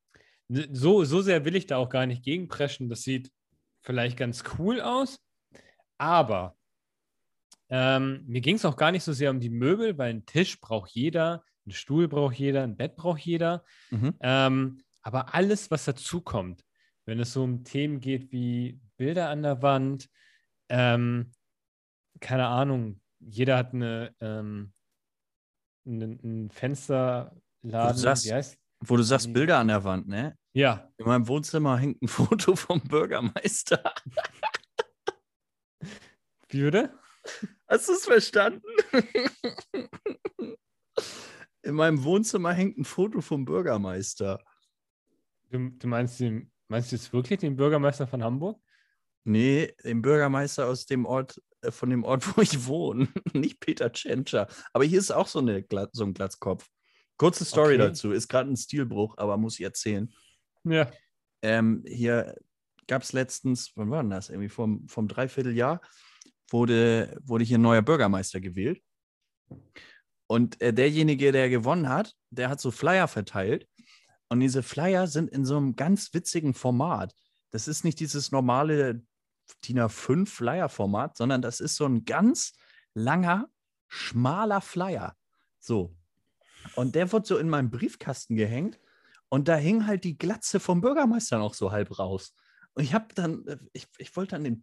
[0.48, 1.04] so.
[1.04, 2.88] So sehr will ich da auch gar nicht gegenpreschen.
[2.88, 3.30] Das sieht
[3.82, 5.18] vielleicht ganz cool aus,
[6.04, 6.54] aber
[7.70, 10.60] ähm, mir ging es auch gar nicht so sehr um die Möbel, weil ein Tisch
[10.60, 13.64] braucht jeder, ein Stuhl braucht jeder, ein Bett braucht jeder.
[13.90, 14.14] Mhm.
[14.20, 16.62] Ähm, aber alles, was dazukommt,
[17.06, 20.10] wenn es so um Themen geht wie Bilder an der Wand,
[20.68, 21.32] ähm,
[22.20, 24.72] keine Ahnung, jeder hat eine, ähm,
[25.86, 27.32] ein, Fensterladen.
[27.62, 30.36] Wo du sagst, wo du sagst Bilder an der Wand, ne?
[30.52, 30.88] Ja.
[30.98, 33.94] In meinem Wohnzimmer hängt ein Foto vom Bürgermeister.
[36.54, 36.96] Wie würde?
[37.66, 38.62] Hast du es verstanden?
[41.62, 44.40] In meinem Wohnzimmer hängt ein Foto vom Bürgermeister.
[45.50, 48.60] Du, du meinst, den, meinst du jetzt wirklich den Bürgermeister von Hamburg?
[49.24, 53.08] Nee, den Bürgermeister aus dem Ort, äh, von dem Ort, wo ich wohne.
[53.32, 54.46] Nicht Peter Tschentscher.
[54.72, 56.68] Aber hier ist auch so, eine, so ein Glatzkopf.
[57.16, 57.88] Kurze Story okay.
[57.88, 58.12] dazu.
[58.12, 60.14] Ist gerade ein Stilbruch, aber muss ich erzählen.
[60.62, 60.88] Ja.
[61.42, 62.36] Ähm, hier
[62.86, 64.28] gab es letztens, wann war denn das?
[64.28, 65.80] Irgendwie vom, vom Dreivierteljahr
[66.48, 68.82] wurde, wurde hier ein neuer Bürgermeister gewählt.
[70.26, 73.68] Und äh, derjenige, der gewonnen hat, der hat so Flyer verteilt.
[74.28, 77.14] Und diese Flyer sind in so einem ganz witzigen Format.
[77.50, 79.02] Das ist nicht dieses normale
[79.64, 82.54] DIN A5 Flyer-Format, sondern das ist so ein ganz
[82.94, 83.48] langer,
[83.88, 85.14] schmaler Flyer.
[85.60, 85.94] So.
[86.74, 88.80] Und der wurde so in meinem Briefkasten gehängt
[89.28, 92.34] und da hing halt die Glatze vom Bürgermeister noch so halb raus.
[92.74, 94.60] Und ich habe dann, äh, ich, ich wollte dann den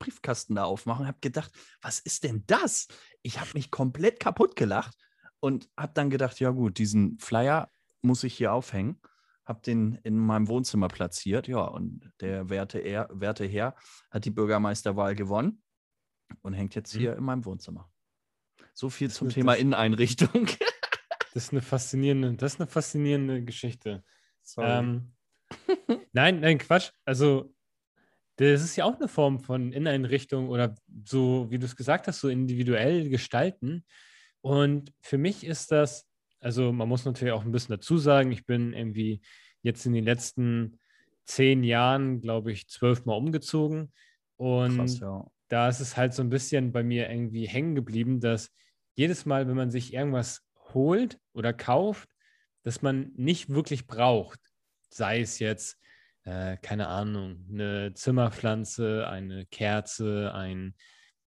[0.00, 2.88] Postbriefkasten da aufmachen habe gedacht, was ist denn das?
[3.22, 4.96] Ich habe mich komplett kaputt gelacht
[5.38, 7.70] und habe dann gedacht, ja gut, diesen Flyer
[8.02, 9.00] muss ich hier aufhängen.
[9.44, 13.74] Habe den in meinem Wohnzimmer platziert, ja, und der werte, er, werte Herr
[14.10, 15.62] hat die Bürgermeisterwahl gewonnen
[16.42, 17.18] und hängt jetzt hier mhm.
[17.18, 17.90] in meinem Wohnzimmer.
[18.74, 20.46] So viel das zum Thema das, Inneneinrichtung.
[21.34, 24.04] das ist eine faszinierende, das ist eine faszinierende Geschichte.
[24.56, 25.12] Ähm,
[26.12, 26.92] nein, nein, Quatsch.
[27.04, 27.52] Also,
[28.48, 30.74] das ist ja auch eine Form von Inneneinrichtung oder
[31.04, 33.84] so, wie du es gesagt hast, so individuell gestalten.
[34.40, 36.08] Und für mich ist das,
[36.40, 39.20] also man muss natürlich auch ein bisschen dazu sagen, ich bin irgendwie
[39.62, 40.78] jetzt in den letzten
[41.26, 43.92] zehn Jahren, glaube ich, zwölfmal umgezogen.
[44.36, 45.26] Und Krass, ja.
[45.48, 48.50] da ist es halt so ein bisschen bei mir irgendwie hängen geblieben, dass
[48.94, 50.40] jedes Mal, wenn man sich irgendwas
[50.72, 52.08] holt oder kauft,
[52.62, 54.40] dass man nicht wirklich braucht,
[54.88, 55.78] sei es jetzt,
[56.24, 60.74] äh, keine Ahnung, eine Zimmerpflanze, eine Kerze, ein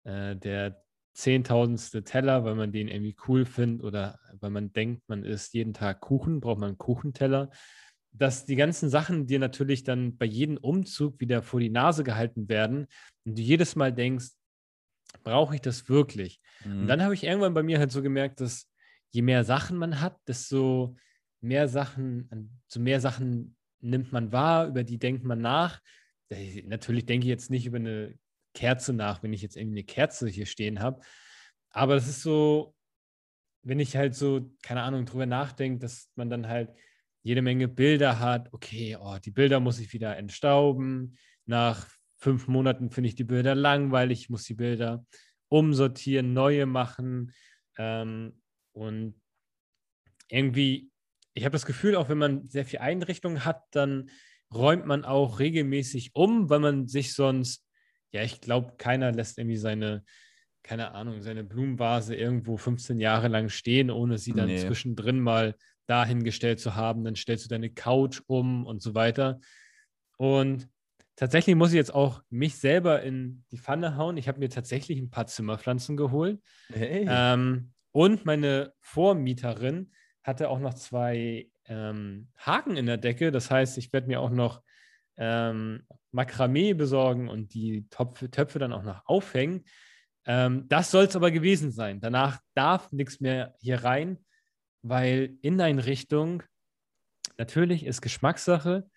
[0.03, 0.81] äh, der
[1.13, 5.73] zehntausendste Teller, weil man den irgendwie cool findet oder weil man denkt, man isst jeden
[5.73, 7.49] Tag Kuchen, braucht man einen Kuchenteller.
[8.11, 12.47] Dass die ganzen Sachen dir natürlich dann bei jedem Umzug wieder vor die Nase gehalten
[12.47, 12.87] werden
[13.25, 14.31] und du jedes Mal denkst,
[15.23, 16.41] brauche ich das wirklich?
[16.63, 16.81] Mhm.
[16.81, 18.69] Und dann habe ich irgendwann bei mir halt so gemerkt, dass
[19.11, 20.97] je mehr Sachen man hat, desto
[21.41, 25.81] mehr Sachen, so mehr Sachen nimmt man wahr, über die denkt man nach.
[26.65, 28.17] Natürlich denke ich jetzt nicht über eine
[28.53, 31.01] Kerze nach, wenn ich jetzt irgendwie eine Kerze hier stehen habe.
[31.69, 32.75] Aber es ist so,
[33.63, 36.71] wenn ich halt so, keine Ahnung, drüber nachdenke, dass man dann halt
[37.23, 38.53] jede Menge Bilder hat.
[38.53, 41.17] Okay, oh, die Bilder muss ich wieder entstauben.
[41.45, 44.29] Nach fünf Monaten finde ich die Bilder langweilig.
[44.29, 45.05] Muss die Bilder
[45.49, 47.33] umsortieren, neue machen.
[47.77, 48.41] Ähm,
[48.73, 49.19] und
[50.29, 50.91] irgendwie,
[51.35, 54.09] ich habe das Gefühl, auch wenn man sehr viel Einrichtung hat, dann
[54.51, 57.65] räumt man auch regelmäßig um, weil man sich sonst
[58.15, 60.03] ja, ich glaube, keiner lässt irgendwie seine,
[60.63, 64.65] keine Ahnung, seine Blumenvase irgendwo 15 Jahre lang stehen, ohne sie dann nee.
[64.65, 67.03] zwischendrin mal dahingestellt zu haben.
[67.03, 69.41] Dann stellst du deine Couch um und so weiter.
[70.17, 70.69] Und
[71.17, 74.15] tatsächlich muss ich jetzt auch mich selber in die Pfanne hauen.
[74.15, 76.41] Ich habe mir tatsächlich ein paar Zimmerpflanzen geholt.
[76.71, 77.05] Hey.
[77.09, 79.91] Ähm, und meine Vormieterin
[80.25, 83.31] hatte auch noch zwei ähm, Haken in der Decke.
[83.31, 84.63] Das heißt, ich werde mir auch noch
[85.17, 89.63] ähm, Makramee besorgen und die Töpfe, Töpfe dann auch noch aufhängen.
[90.25, 92.01] Ähm, das soll es aber gewesen sein.
[92.01, 94.17] Danach darf nichts mehr hier rein,
[94.81, 96.41] weil Inneneinrichtung
[97.37, 98.89] natürlich ist Geschmackssache,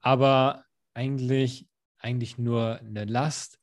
[0.00, 0.64] aber
[0.94, 3.58] eigentlich, eigentlich nur eine Last,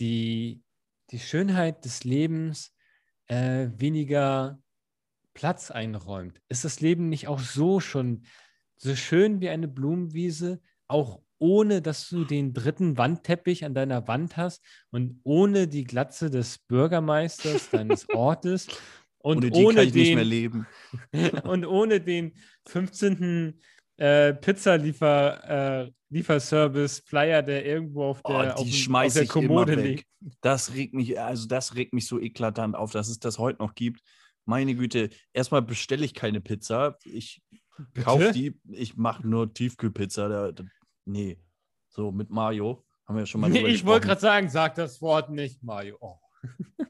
[0.00, 0.64] die
[1.10, 2.74] die Schönheit des Lebens
[3.28, 4.60] äh, weniger
[5.34, 6.40] Platz einräumt.
[6.48, 8.24] Ist das Leben nicht auch so schon
[8.76, 14.36] so schön wie eine Blumenwiese, auch ohne dass du den dritten Wandteppich an deiner Wand
[14.36, 18.66] hast und ohne die Glatze des Bürgermeisters deines Ortes
[19.18, 20.66] und ohne, die ohne kann ich den, nicht mehr leben.
[21.44, 22.32] und ohne den
[22.66, 23.60] 15.
[23.96, 30.06] Äh, Pizzalieferservice äh, Flyer, der irgendwo auf der, oh, auf, auf der Kommode liegt.
[30.40, 33.74] Das regt mich, also das regt mich so eklatant auf, dass es das heute noch
[33.74, 34.00] gibt.
[34.50, 36.98] Meine Güte, erstmal bestelle ich keine Pizza.
[37.04, 37.40] Ich
[38.02, 40.28] kaufe die, ich mache nur Tiefkühlpizza.
[40.28, 40.64] Da, da,
[41.04, 41.38] Nee.
[41.88, 43.50] So mit Mario haben wir schon mal.
[43.50, 45.96] Nee, ich wollte gerade sagen, sag das Wort nicht, Mario.
[46.00, 46.18] Oh.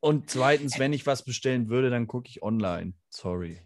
[0.00, 2.92] Und zweitens, wenn ich was bestellen würde, dann gucke ich online.
[3.08, 3.60] Sorry.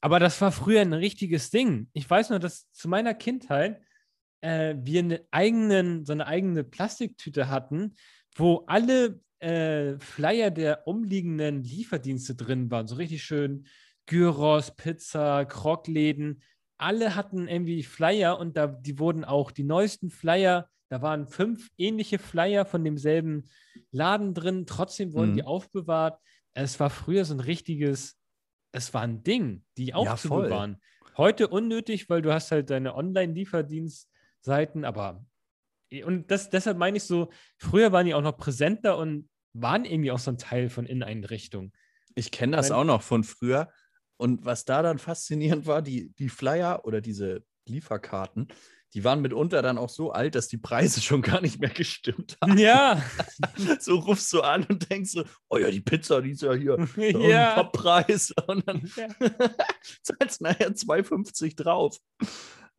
[0.00, 1.88] Aber das war früher ein richtiges Ding.
[1.94, 3.82] Ich weiß nur, dass zu meiner Kindheit
[4.42, 7.96] äh, wir eine eigenen, so eine eigene Plastiktüte hatten,
[8.36, 12.86] wo alle äh, Flyer der umliegenden Lieferdienste drin waren.
[12.86, 13.66] So richtig schön
[14.06, 16.42] Gyros, Pizza, Krogläden
[16.78, 21.68] alle hatten irgendwie Flyer und da, die wurden auch die neuesten Flyer, da waren fünf
[21.76, 23.50] ähnliche Flyer von demselben
[23.90, 25.36] Laden drin, trotzdem wurden mhm.
[25.36, 26.20] die aufbewahrt.
[26.54, 28.16] Es war früher so ein richtiges,
[28.72, 30.78] es war ein Ding, die aufzubewahren.
[30.80, 35.26] Ja, Heute unnötig, weil du hast halt deine Online-Lieferdienstseiten, aber
[36.04, 40.10] und das, deshalb meine ich so, früher waren die auch noch präsenter und waren irgendwie
[40.10, 41.72] auch so ein Teil von Inneneinrichtung.
[42.14, 43.70] Ich kenne das auch noch von früher.
[44.16, 48.48] Und was da dann faszinierend war, die, die Flyer oder diese Lieferkarten,
[48.94, 52.36] die waren mitunter dann auch so alt, dass die Preise schon gar nicht mehr gestimmt
[52.42, 52.58] haben.
[52.58, 53.02] Ja.
[53.80, 56.78] so rufst du an und denkst so, oh ja, die Pizza, die ist ja hier
[56.96, 57.54] ja.
[57.54, 58.32] Toppreis.
[58.46, 59.08] Und dann ja.
[60.02, 61.98] zahlst nachher 2,50 drauf.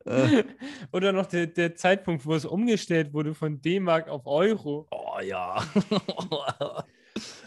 [0.06, 0.44] Äh,
[0.92, 4.86] Oder noch der, der Zeitpunkt, wo es umgestellt wurde von D-Mark auf Euro.
[4.90, 5.62] oh ja.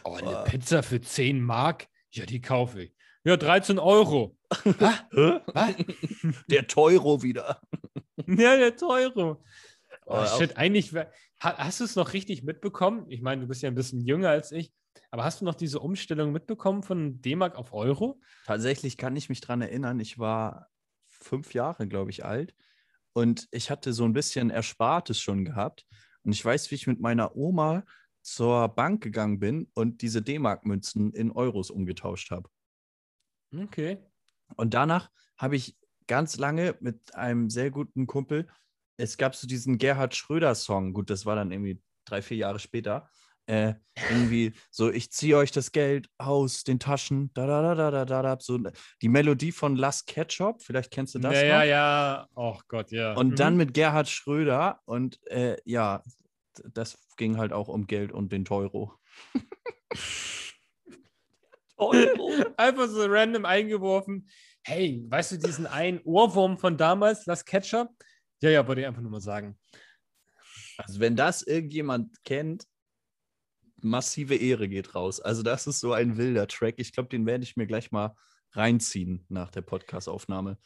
[0.04, 1.88] Oh, eine Pizza für 10 Mark?
[2.12, 2.96] Ja, die kaufe ich.
[3.24, 4.38] Ja, 13 Euro.
[4.66, 5.04] Was?
[6.50, 7.62] Der Teuro wieder.
[8.28, 9.42] Ja, der Teuro.
[10.06, 10.94] Oh, Aber shit, eigentlich,
[11.39, 13.06] hast du es noch richtig mitbekommen?
[13.10, 14.74] Ich meine, du bist ja ein bisschen jünger als ich,
[15.10, 18.20] aber hast du noch diese Umstellung mitbekommen von D-Mark auf Euro?
[18.46, 20.68] Tatsächlich kann ich mich daran erinnern, ich war
[21.23, 22.53] fünf Jahre, glaube ich, alt
[23.13, 25.86] und ich hatte so ein bisschen Erspartes schon gehabt.
[26.23, 27.86] Und ich weiß, wie ich mit meiner Oma
[28.21, 32.49] zur Bank gegangen bin und diese D-Mark-Münzen in Euros umgetauscht habe.
[33.55, 33.99] Okay.
[34.55, 38.47] Und danach habe ich ganz lange mit einem sehr guten Kumpel,
[38.97, 43.09] es gab so diesen Gerhard Schröder-Song, gut, das war dann irgendwie drei, vier Jahre später,
[43.45, 43.73] äh,
[44.10, 48.06] irgendwie so, ich ziehe euch das Geld aus den Taschen, da, da, da, da, da,
[48.06, 48.60] da, da, so
[49.01, 51.65] die Melodie von Last Ketchup, vielleicht kennst du das ja, ja, noch?
[51.65, 52.27] ja.
[52.36, 53.13] Oh Gott, ja.
[53.13, 53.36] Und Mhm.
[53.36, 56.03] dann mit Gerhard Schröder und äh, ja,
[56.73, 58.93] das ging halt auch um Geld und den Teuro.
[61.77, 62.32] Teuro?
[62.58, 64.29] Einfach so random eingeworfen.
[64.63, 67.89] Hey, weißt du diesen einen Ohrwurm von damals, Las Ketchup?
[68.41, 69.58] Ja, ja, wollte ich einfach nur mal sagen.
[70.77, 72.65] Also wenn das irgendjemand kennt,
[73.84, 75.19] massive Ehre geht raus.
[75.19, 76.76] Also das ist so ein wilder Track.
[76.78, 78.15] Ich glaube, den werde ich mir gleich mal
[78.52, 80.58] reinziehen nach der Podcast-Aufnahme.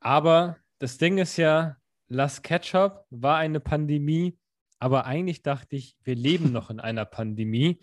[0.00, 1.76] Aber das Ding ist ja,
[2.08, 4.38] Las Ketchup war eine Pandemie,
[4.78, 7.80] aber eigentlich dachte ich, wir leben noch in einer Pandemie.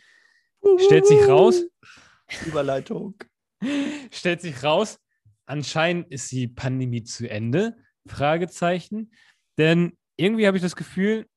[0.86, 1.64] Stellt sich raus,
[2.46, 3.16] Überleitung.
[4.12, 5.00] stellt sich raus,
[5.46, 9.12] anscheinend ist die Pandemie zu Ende, Fragezeichen.
[9.58, 11.28] Denn irgendwie habe ich das Gefühl,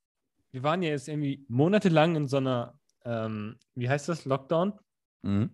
[0.51, 2.78] wir waren ja jetzt irgendwie monatelang in so einer,
[3.09, 4.75] ähm, wie heißt das, Lockdown.
[5.23, 5.51] Mhm.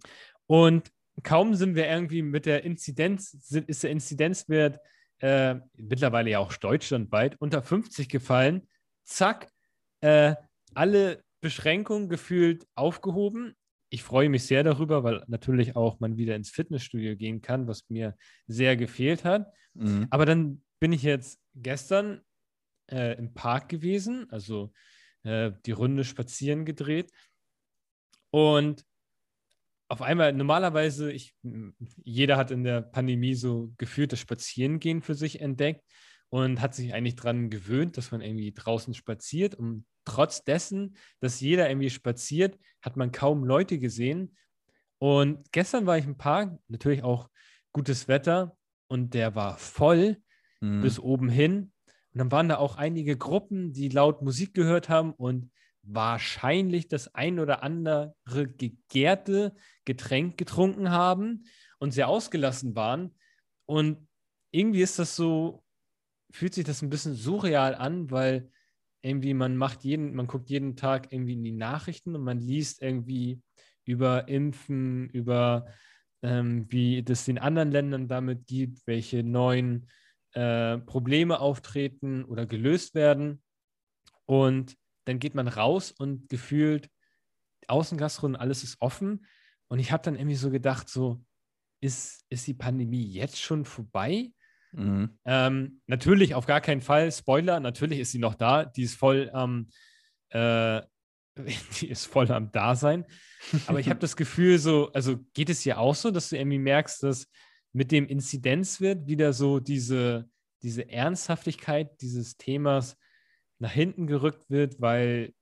[0.46, 0.90] Und
[1.22, 4.80] kaum sind wir irgendwie mit der Inzidenz, sind- ist der Inzidenzwert
[5.20, 8.68] äh, mittlerweile ja auch deutschlandweit unter 50 gefallen.
[9.04, 9.48] Zack,
[10.00, 10.34] äh,
[10.74, 13.54] alle Beschränkungen gefühlt aufgehoben.
[13.90, 17.88] Ich freue mich sehr darüber, weil natürlich auch man wieder ins Fitnessstudio gehen kann, was
[17.88, 18.16] mir
[18.48, 19.46] sehr gefehlt hat.
[19.74, 20.08] Mhm.
[20.10, 22.20] Aber dann bin ich jetzt gestern
[22.90, 24.72] äh, im Park gewesen, also
[25.22, 27.12] äh, die Runde spazieren gedreht.
[28.34, 28.84] Und
[29.88, 31.36] auf einmal, normalerweise, ich,
[32.02, 35.84] jeder hat in der Pandemie so gefühlt das Spazierengehen für sich entdeckt
[36.30, 39.54] und hat sich eigentlich daran gewöhnt, dass man irgendwie draußen spaziert.
[39.54, 44.36] Und trotz dessen, dass jeder irgendwie spaziert, hat man kaum Leute gesehen.
[44.98, 47.28] Und gestern war ich im Park, natürlich auch
[47.72, 48.56] gutes Wetter
[48.88, 50.16] und der war voll
[50.60, 50.80] Mhm.
[50.82, 51.72] bis oben hin.
[52.12, 55.50] Und dann waren da auch einige Gruppen, die laut Musik gehört haben und
[55.86, 61.44] wahrscheinlich das ein oder andere gegärte Getränk getrunken haben
[61.78, 63.14] und sehr ausgelassen waren.
[63.66, 64.08] Und
[64.50, 65.62] irgendwie ist das so,
[66.30, 68.50] fühlt sich das ein bisschen surreal an, weil
[69.02, 72.80] irgendwie man macht jeden, man guckt jeden Tag irgendwie in die Nachrichten und man liest
[72.80, 73.42] irgendwie
[73.84, 75.66] über Impfen, über
[76.22, 79.88] ähm, wie das in anderen Ländern damit gibt, welche neuen
[80.32, 83.42] äh, Probleme auftreten oder gelöst werden.
[84.24, 86.90] Und dann geht man raus und gefühlt
[87.68, 89.26] Außengastro und alles ist offen.
[89.68, 91.24] Und ich habe dann irgendwie so gedacht, so,
[91.80, 94.32] ist, ist die Pandemie jetzt schon vorbei?
[94.72, 95.18] Mhm.
[95.24, 97.12] Ähm, natürlich, auf gar keinen Fall.
[97.12, 98.64] Spoiler, natürlich ist sie noch da.
[98.64, 99.68] Die ist voll am,
[100.30, 100.82] äh,
[101.80, 103.04] die ist voll am Dasein.
[103.66, 106.58] Aber ich habe das Gefühl, so, also geht es dir auch so, dass du irgendwie
[106.58, 107.28] merkst, dass
[107.72, 110.28] mit dem Inzidenzwert wieder so diese,
[110.62, 112.96] diese Ernsthaftigkeit dieses Themas
[113.64, 115.32] nach hinten gerückt wird, weil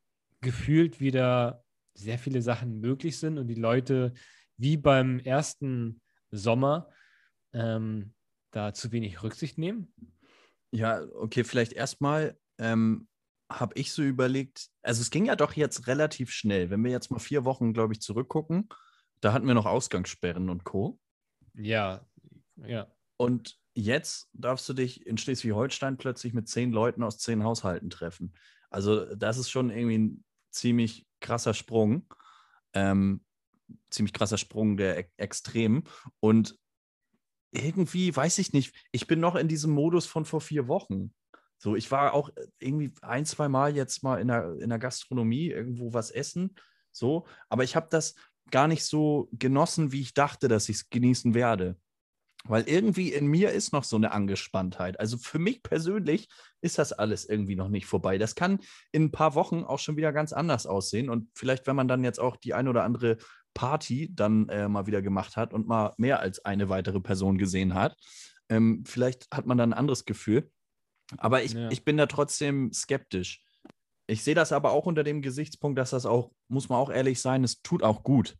[0.42, 4.12] gefühlt wieder sehr viele Sachen möglich sind und die Leute
[4.56, 6.88] wie beim ersten Sommer
[7.52, 8.14] ähm,
[8.52, 9.92] da zu wenig Rücksicht nehmen?
[10.70, 13.08] Ja, okay, vielleicht erstmal ähm,
[13.50, 16.70] habe ich so überlegt, also es ging ja doch jetzt relativ schnell.
[16.70, 18.68] Wenn wir jetzt mal vier Wochen, glaube ich, zurückgucken,
[19.20, 21.00] da hatten wir noch Ausgangssperren und Co.
[21.54, 22.06] Ja,
[22.54, 22.86] ja.
[23.16, 28.34] Und jetzt darfst du dich in Schleswig-Holstein plötzlich mit zehn Leuten aus zehn Haushalten treffen.
[28.70, 32.12] Also das ist schon irgendwie ein ziemlich krasser Sprung.
[32.74, 33.24] Ähm,
[33.90, 35.84] ziemlich krasser Sprung der e Extremen.
[36.20, 36.58] Und
[37.52, 41.14] irgendwie, weiß ich nicht, ich bin noch in diesem Modus von vor vier Wochen.
[41.58, 45.48] So, ich war auch irgendwie ein, zwei Mal jetzt mal in der, in der Gastronomie
[45.48, 46.56] irgendwo was essen.
[46.90, 48.14] So, aber ich habe das
[48.50, 51.76] gar nicht so genossen, wie ich dachte, dass ich es genießen werde.
[52.44, 54.98] Weil irgendwie in mir ist noch so eine Angespanntheit.
[54.98, 56.28] Also für mich persönlich
[56.60, 58.18] ist das alles irgendwie noch nicht vorbei.
[58.18, 58.58] Das kann
[58.90, 61.08] in ein paar Wochen auch schon wieder ganz anders aussehen.
[61.08, 63.18] Und vielleicht, wenn man dann jetzt auch die ein oder andere
[63.54, 67.74] Party dann äh, mal wieder gemacht hat und mal mehr als eine weitere Person gesehen
[67.74, 67.96] hat,
[68.48, 70.50] ähm, vielleicht hat man dann ein anderes Gefühl.
[71.18, 71.70] Aber ich, Ja.
[71.70, 73.44] ich bin da trotzdem skeptisch.
[74.08, 77.20] Ich sehe das aber auch unter dem Gesichtspunkt, dass das auch, muss man auch ehrlich
[77.20, 78.36] sein, es tut auch gut,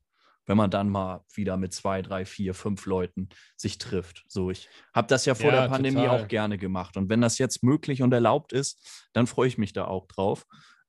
[0.47, 4.25] wenn man dann mal wieder mit zwei, drei, vier, fünf Leuten sich trifft.
[4.29, 6.23] So, ich habe das ja vor Ja, der Pandemie total.
[6.25, 6.97] auch gerne gemacht.
[6.97, 10.45] Und wenn das jetzt möglich und erlaubt ist, dann freue ich mich da auch drauf.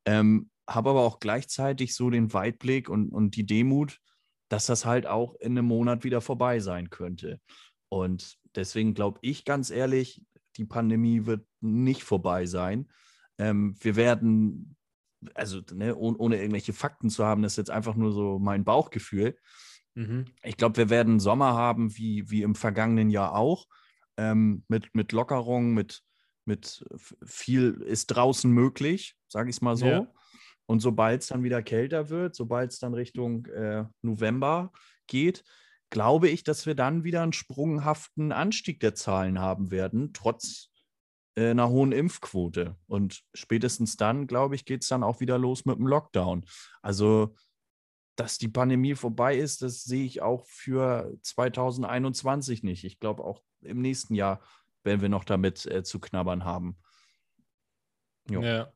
[0.05, 3.99] Ähm, habe aber auch gleichzeitig so den Weitblick und, und die Demut,
[4.49, 7.39] dass das halt auch in einem Monat wieder vorbei sein könnte.
[7.89, 10.23] Und deswegen glaube ich ganz ehrlich,
[10.57, 12.89] die Pandemie wird nicht vorbei sein.
[13.37, 14.75] Ähm, wir werden,
[15.33, 18.63] also ne, ohne, ohne irgendwelche Fakten zu haben, das ist jetzt einfach nur so mein
[18.63, 19.37] Bauchgefühl.
[19.95, 20.25] Mhm.
[20.43, 23.67] Ich glaube, wir werden Sommer haben, wie, wie im vergangenen Jahr auch,
[24.17, 26.01] ähm, mit, mit Lockerung, mit,
[26.45, 26.85] mit
[27.25, 29.85] viel ist draußen möglich, sage ich es mal so.
[29.85, 30.07] Ja.
[30.65, 34.71] Und sobald es dann wieder kälter wird, sobald es dann Richtung äh, November
[35.07, 35.43] geht,
[35.89, 40.69] glaube ich, dass wir dann wieder einen sprunghaften Anstieg der Zahlen haben werden, trotz
[41.35, 42.75] einer hohen Impfquote.
[42.87, 46.45] Und spätestens dann, glaube ich, geht es dann auch wieder los mit dem Lockdown.
[46.81, 47.35] Also,
[48.15, 52.83] dass die Pandemie vorbei ist, das sehe ich auch für 2021 nicht.
[52.83, 54.41] Ich glaube, auch im nächsten Jahr
[54.83, 56.77] werden wir noch damit äh, zu knabbern haben.
[58.29, 58.41] Jo.
[58.41, 58.71] Ja.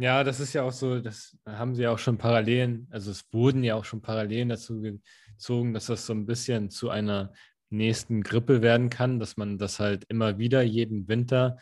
[0.00, 3.24] Ja, das ist ja auch so, das haben sie ja auch schon Parallelen, also es
[3.32, 7.32] wurden ja auch schon Parallelen dazu gezogen, dass das so ein bisschen zu einer
[7.70, 11.58] nächsten Grippe werden kann, dass man das halt immer wieder jeden Winter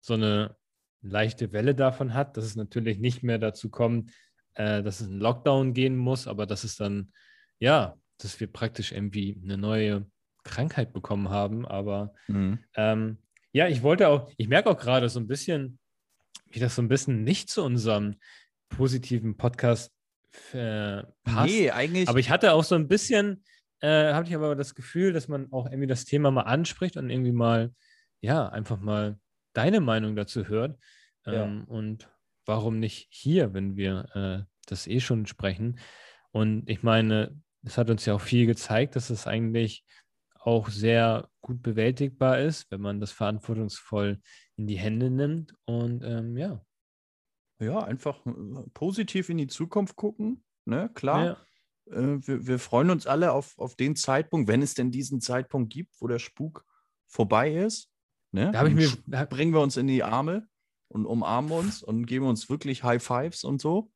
[0.00, 0.56] so eine
[1.02, 4.10] leichte Welle davon hat, dass es natürlich nicht mehr dazu kommt,
[4.54, 7.12] äh, dass es einen Lockdown gehen muss, aber dass es dann,
[7.58, 10.06] ja, dass wir praktisch irgendwie eine neue
[10.44, 12.58] Krankheit bekommen haben, aber Mhm.
[12.74, 13.18] ähm,
[13.52, 15.78] ja, ich wollte auch, ich merke auch gerade so ein bisschen,
[16.50, 18.16] wie das so ein bisschen nicht zu unserem
[18.68, 19.92] positiven Podcast
[20.52, 21.46] äh, passt.
[21.52, 22.08] Nee, eigentlich.
[22.08, 23.42] Aber ich hatte auch so ein bisschen,
[23.80, 27.10] äh, habe ich aber das Gefühl, dass man auch irgendwie das Thema mal anspricht und
[27.10, 27.72] irgendwie mal,
[28.20, 29.18] ja, einfach mal
[29.52, 30.78] deine Meinung dazu hört.
[31.26, 31.44] Ja.
[31.44, 32.08] Ähm, Und
[32.46, 35.78] warum nicht hier, wenn wir äh, das eh schon sprechen?
[36.32, 39.84] Und ich meine, es hat uns ja auch viel gezeigt, dass es eigentlich
[40.34, 44.20] auch sehr gut bewältigbar ist, wenn man das verantwortungsvoll
[44.56, 45.54] in die Hände nimmt.
[45.66, 46.64] Und ähm, ja,
[47.60, 48.32] ja, einfach äh,
[48.72, 50.42] positiv in die Zukunft gucken.
[50.64, 51.24] Ne, klar.
[51.24, 51.36] ja,
[51.92, 55.94] wir, wir freuen uns alle auf, auf den Zeitpunkt, wenn es denn diesen Zeitpunkt gibt,
[56.00, 56.64] wo der Spuk
[57.06, 57.88] vorbei ist.
[58.32, 58.50] Ne?
[58.52, 60.46] da mir, da, bringen wir uns in die Arme
[60.88, 63.90] und umarmen uns und geben uns wirklich High Fives und so.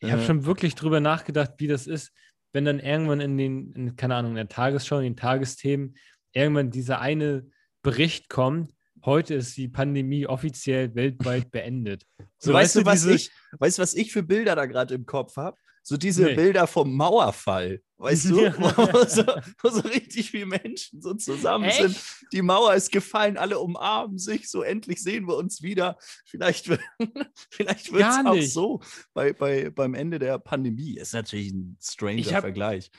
[0.00, 2.12] Ich habe Äh, schon wirklich drüber nachgedacht, wie das ist,
[2.52, 5.96] wenn dann irgendwann in den, in, keine Ahnung, in der Tagesschau, in den Tagesthemen,
[6.32, 7.50] irgendwann dieser eine
[7.82, 8.72] Bericht kommt,
[9.04, 12.04] heute ist die Pandemie offiziell weltweit beendet.
[12.38, 15.04] So, weißt du, was diese- ich, weißt du, was ich für Bilder da gerade im
[15.04, 15.56] Kopf habe?
[15.88, 16.34] So diese Nee.
[16.34, 18.40] Bilder vom Mauerfall, weißt du?
[18.44, 18.52] Ja.
[18.58, 19.24] Wo, so,
[19.62, 21.98] wo so richtig viele Menschen so zusammen sind.
[22.30, 25.96] Die Mauer ist gefallen, alle umarmen sich, so endlich sehen wir uns wieder.
[26.26, 26.82] Vielleicht, wird-
[27.50, 28.80] vielleicht wird es auch so
[29.14, 30.98] bei, bei, beim Ende der Pandemie.
[30.98, 32.90] Ist natürlich ein stranger hab- Vergleich.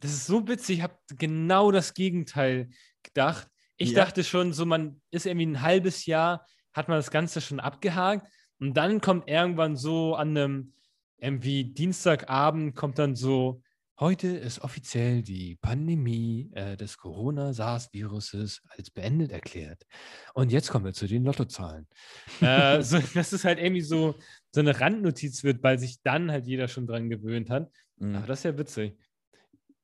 [0.00, 0.76] Das ist so witzig.
[0.78, 2.68] Ich habe genau das Gegenteil
[3.02, 3.48] gedacht.
[3.78, 4.04] Ich Ja.
[4.04, 8.26] dachte schon, so man ist irgendwie ein halbes Jahr, hat man das Ganze schon abgehakt
[8.58, 10.74] und dann kommt irgendwann so an einem
[11.20, 13.62] irgendwie Dienstagabend kommt dann so,
[14.00, 19.84] heute ist offiziell die Pandemie äh, des Corona-SARS-Viruses als beendet erklärt.
[20.34, 21.86] Und jetzt kommen wir zu den Lottozahlen.
[22.40, 24.14] äh, so, dass es halt irgendwie so,
[24.52, 27.70] so eine Randnotiz wird, weil sich dann halt jeder schon dran gewöhnt hat.
[27.96, 28.16] Mhm.
[28.16, 28.96] Aber das ist ja witzig.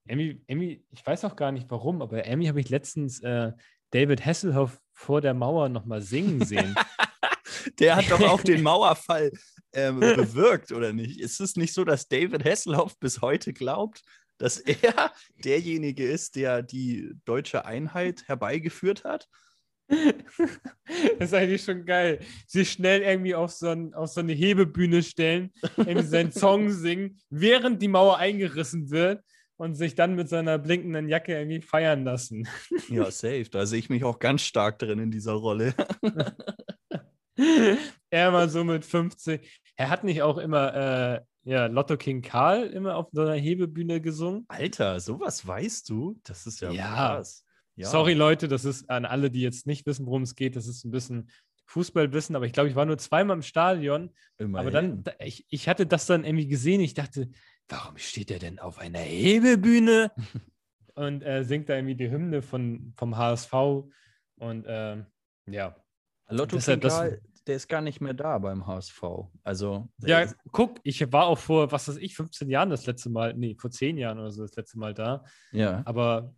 [0.08, 3.52] Emmy, Emmy, ich weiß auch gar nicht warum, aber Emmy habe ich letztens äh,
[3.90, 6.74] David Hasselhoff vor der Mauer nochmal singen sehen.
[7.78, 9.32] Der hat doch auch den Mauerfall
[9.76, 11.20] ähm, bewirkt, oder nicht?
[11.20, 14.02] Ist es nicht so, dass David Hasselhoff bis heute glaubt,
[14.38, 15.12] dass er
[15.44, 19.28] derjenige ist, der die deutsche Einheit herbeigeführt hat?
[19.88, 22.18] das ist eigentlich schon geil.
[22.48, 27.20] Sich schnell irgendwie auf so, ein, auf so eine Hebebühne stellen, irgendwie seinen Song singen,
[27.30, 29.22] während die Mauer eingerissen wird
[29.56, 32.48] und sich dann mit seiner blinkenden Jacke irgendwie feiern lassen.
[32.88, 33.46] Ja, safe.
[33.50, 35.72] Da sehe ich mich auch ganz stark drin in dieser Rolle.
[38.10, 39.40] er mal so mit 50.
[39.76, 44.00] Er hat nicht auch immer äh, ja, Lotto King Karl immer auf so einer Hebebühne
[44.00, 44.44] gesungen?
[44.48, 46.18] Alter, sowas weißt du?
[46.24, 46.86] Das ist ja, Ja.
[47.16, 47.44] krass.
[47.76, 47.88] Ja.
[47.88, 50.56] Sorry, Leute, das ist an alle, die jetzt nicht wissen, worum es geht.
[50.56, 51.28] Das ist ein bisschen
[51.66, 54.10] Fußballwissen, aber ich glaube, ich war nur zweimal im Stadion.
[54.38, 54.56] Immerhin.
[54.56, 56.80] Aber dann, da, ich, ich hatte das dann irgendwie gesehen.
[56.80, 57.28] Ich dachte,
[57.68, 60.10] warum steht er denn auf einer Hebebühne
[60.94, 63.52] und äh, singt da irgendwie die Hymne von, vom HSV?
[64.36, 65.06] Und ähm,
[65.46, 65.76] ja.
[66.28, 69.02] Lotto King das- Karl, der ist gar nicht mehr da beim HSV.
[69.44, 73.34] Also, Ja, guck, ich war auch vor, was weiß ich, 15 Jahren das letzte Mal,
[73.34, 75.24] nee, vor 10 Jahren oder so das letzte Mal da.
[75.52, 75.82] ja.
[75.84, 76.34] Aber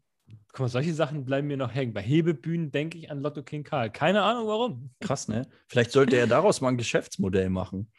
[0.53, 1.95] guck mal, solche Sachen bleiben mir noch hängen.
[1.95, 3.91] Bei Hebebühnen denke ich an Lotto King Karl.
[3.91, 4.91] Keine Ahnung warum.
[5.01, 5.47] Krass, ne?
[5.69, 7.91] Vielleicht sollte er daraus mal ein Geschäftsmodell machen.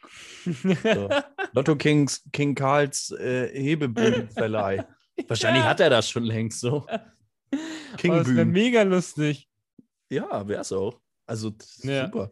[0.44, 1.08] So.
[1.52, 4.84] Lotto Kings, King Karls äh, Hebebühnenverleih.
[5.28, 5.68] Wahrscheinlich Ja.
[5.70, 6.86] hat er das schon längst so.
[6.86, 9.48] Aber das wäre mega lustig.
[10.08, 11.00] Ja, wär's auch.
[11.26, 11.52] Also
[11.82, 12.04] Ja.
[12.06, 12.30] super.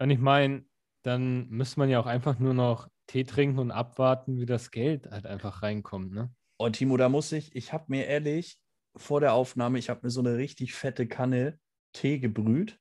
[0.00, 0.64] Und ich meine,
[1.02, 5.10] dann müsste man ja auch einfach nur noch Tee trinken und abwarten, wie das Geld
[5.10, 6.32] halt einfach reinkommt, ne?
[6.56, 8.58] Und Timo, da muss ich, ich habe mir ehrlich
[8.96, 11.58] vor der Aufnahme, ich habe mir so eine richtig fette Kanne
[11.92, 12.78] Tee gebrüht.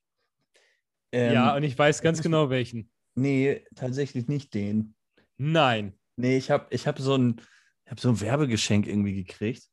[1.11, 2.89] Ähm, ja, und ich weiß ganz genau welchen.
[3.15, 4.95] Nee, tatsächlich nicht den.
[5.37, 5.93] Nein.
[6.15, 7.41] Nee, ich habe ich hab so, ein,
[7.85, 9.63] ich hab so ein Werbegeschenk irgendwie gekriegt.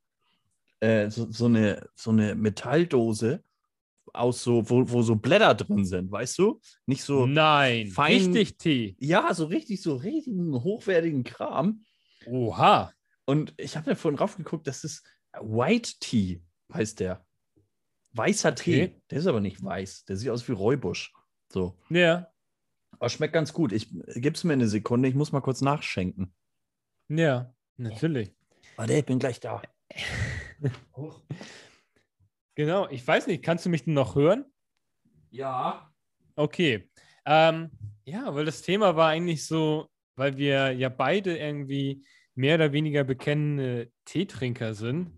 [0.80, 3.42] Äh, so, so, eine, so eine Metalldose
[4.12, 6.60] aus so, wo, wo so Blätter drin sind, weißt du?
[6.86, 7.88] Nicht so, Nein.
[7.88, 8.96] fein- Richtig Tee.
[9.00, 11.84] ja, so richtig, so richtigen, hochwertigen Kram.
[12.26, 12.92] Oha.
[13.24, 15.04] Und ich habe mir vorhin raufgeguckt, das ist
[15.40, 16.42] White Tea,
[16.72, 17.24] heißt der.
[18.12, 18.88] Weißer Okay.
[18.88, 19.00] Tee.
[19.10, 20.04] Der ist aber nicht weiß.
[20.06, 21.12] Der sieht aus wie Räubusch.
[21.52, 21.76] So.
[21.90, 22.28] Ja.
[22.98, 23.72] Aber schmeckt ganz gut.
[23.72, 26.32] Ich gib's mir eine Sekunde, ich muss mal kurz nachschenken.
[27.08, 28.32] Ja, natürlich.
[28.76, 29.60] Warte, ich bin gleich da.
[32.56, 32.88] Genau.
[32.88, 34.46] Ich weiß nicht, kannst du mich denn noch hören?
[35.30, 35.92] Ja.
[36.34, 36.90] Okay.
[37.24, 37.70] Ähm,
[38.04, 42.04] ja, weil das Thema war eigentlich so, weil wir ja beide irgendwie
[42.34, 45.12] mehr oder weniger bekennende Teetrinker sind,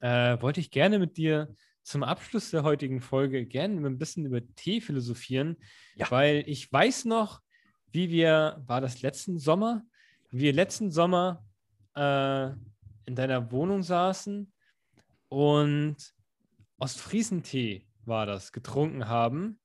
[0.00, 4.40] äh, wollte ich gerne mit dir zum Abschluss der heutigen Folge gerne ein bisschen über
[4.56, 5.56] Tee philosophieren,
[5.94, 6.10] Ja.
[6.10, 7.40] weil ich weiß noch,
[7.92, 9.82] wie wir, war das letzten Sommer,
[10.30, 11.44] wie wir letzten Sommer
[11.94, 12.50] äh,
[13.06, 14.52] in deiner Wohnung saßen
[15.28, 15.96] und
[16.80, 19.60] Ostfriesentee war das, getrunken haben.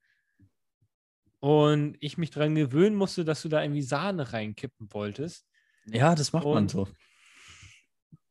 [1.40, 5.48] Und ich mich daran gewöhnen musste, dass du da irgendwie Sahne reinkippen wolltest.
[5.86, 6.88] Ja, das macht man Und- so.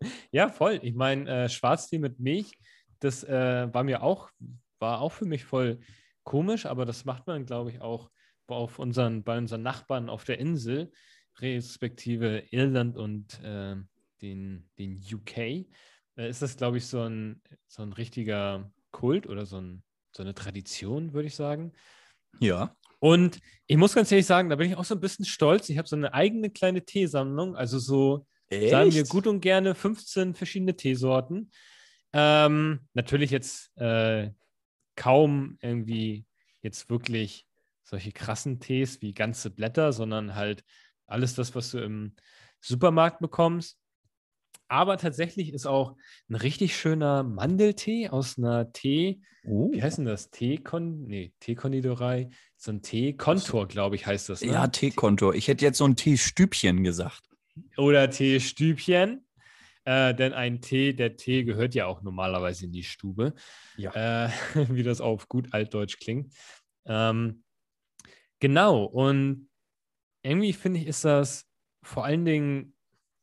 [0.33, 0.81] Ja, voll.
[0.83, 2.53] Ich meine, äh, Schwarztee mit Milch,
[3.01, 4.31] das äh, war mir auch,
[4.79, 5.81] war auch für mich voll
[6.25, 8.11] komisch, aber das macht man, glaube ich, auch
[8.47, 10.93] auf unseren, bei unseren Nachbarn auf der Insel,
[11.39, 13.77] respektive Irland und äh,
[14.21, 15.67] den, den UK,
[16.17, 20.35] ist das, glaube ich, so ein, so ein richtiger Kult oder so, ein, so eine
[20.35, 21.73] Tradition, würde ich sagen.
[22.41, 22.77] Ja.
[23.01, 25.69] Und ich muss ganz ehrlich sagen, da bin ich auch so ein bisschen stolz.
[25.69, 29.11] Ich habe so eine eigene kleine Teesammlung, also so sagen wir Echt?
[29.11, 31.51] gut und gerne 15 verschiedene Teesorten.
[32.13, 34.31] Ähm, natürlich jetzt äh,
[34.97, 36.25] kaum irgendwie
[36.63, 37.47] jetzt wirklich
[37.83, 40.65] solche krassen Tees wie ganze Blätter, sondern halt
[41.07, 42.15] alles das, was du im
[42.61, 43.79] Supermarkt bekommst.
[44.75, 45.97] Aber tatsächlich ist auch
[46.29, 49.71] ein richtig schöner Mandeltee aus einer Tee, Oh.
[49.73, 50.31] wie heißt denn das?
[50.31, 54.41] Teekon, nee, Teekonditorei, so ein Teekontor, glaube ich, heißt das.
[54.41, 54.49] Ne?
[54.53, 55.35] Ja, Teekontor.
[55.35, 57.23] Ich hätte jetzt so ein Teestübchen gesagt.
[57.77, 59.25] oder Teestübchen.
[59.85, 63.35] Äh, denn ein Tee, der Tee gehört ja auch normalerweise in die Stube,
[63.77, 63.93] Ja.
[64.27, 64.31] äh,
[64.71, 66.33] wie das auf gut altdeutsch klingt.
[66.87, 67.45] Ähm,
[68.41, 69.49] genau, und
[70.23, 71.45] irgendwie finde ich, ist das
[71.85, 72.74] vor allen Dingen,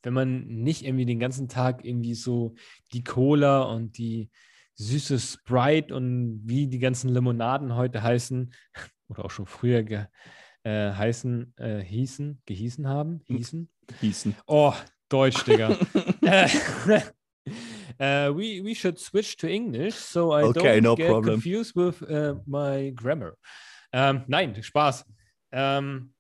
[0.04, 2.56] wenn man nicht irgendwie den ganzen Tag irgendwie so
[2.94, 4.30] die Cola und die
[4.76, 8.54] süße Sprite und wie die ganzen Limonaden heute heißen,
[9.10, 10.06] oder auch schon früher ge,
[10.64, 13.70] äh, heißen, äh, hießen, gehießen haben, hießen.
[14.00, 14.36] Hießen.
[14.48, 14.74] Oh,
[15.10, 15.72] Deutsch, Digga.
[15.72, 15.78] uh,
[18.36, 21.36] we, we should switch to English, so I Okay, don't no get problem.
[21.36, 23.36] confused with uh, my grammar.
[23.92, 25.06] Ähm, nein, Spaß.
[25.52, 26.14] Ähm,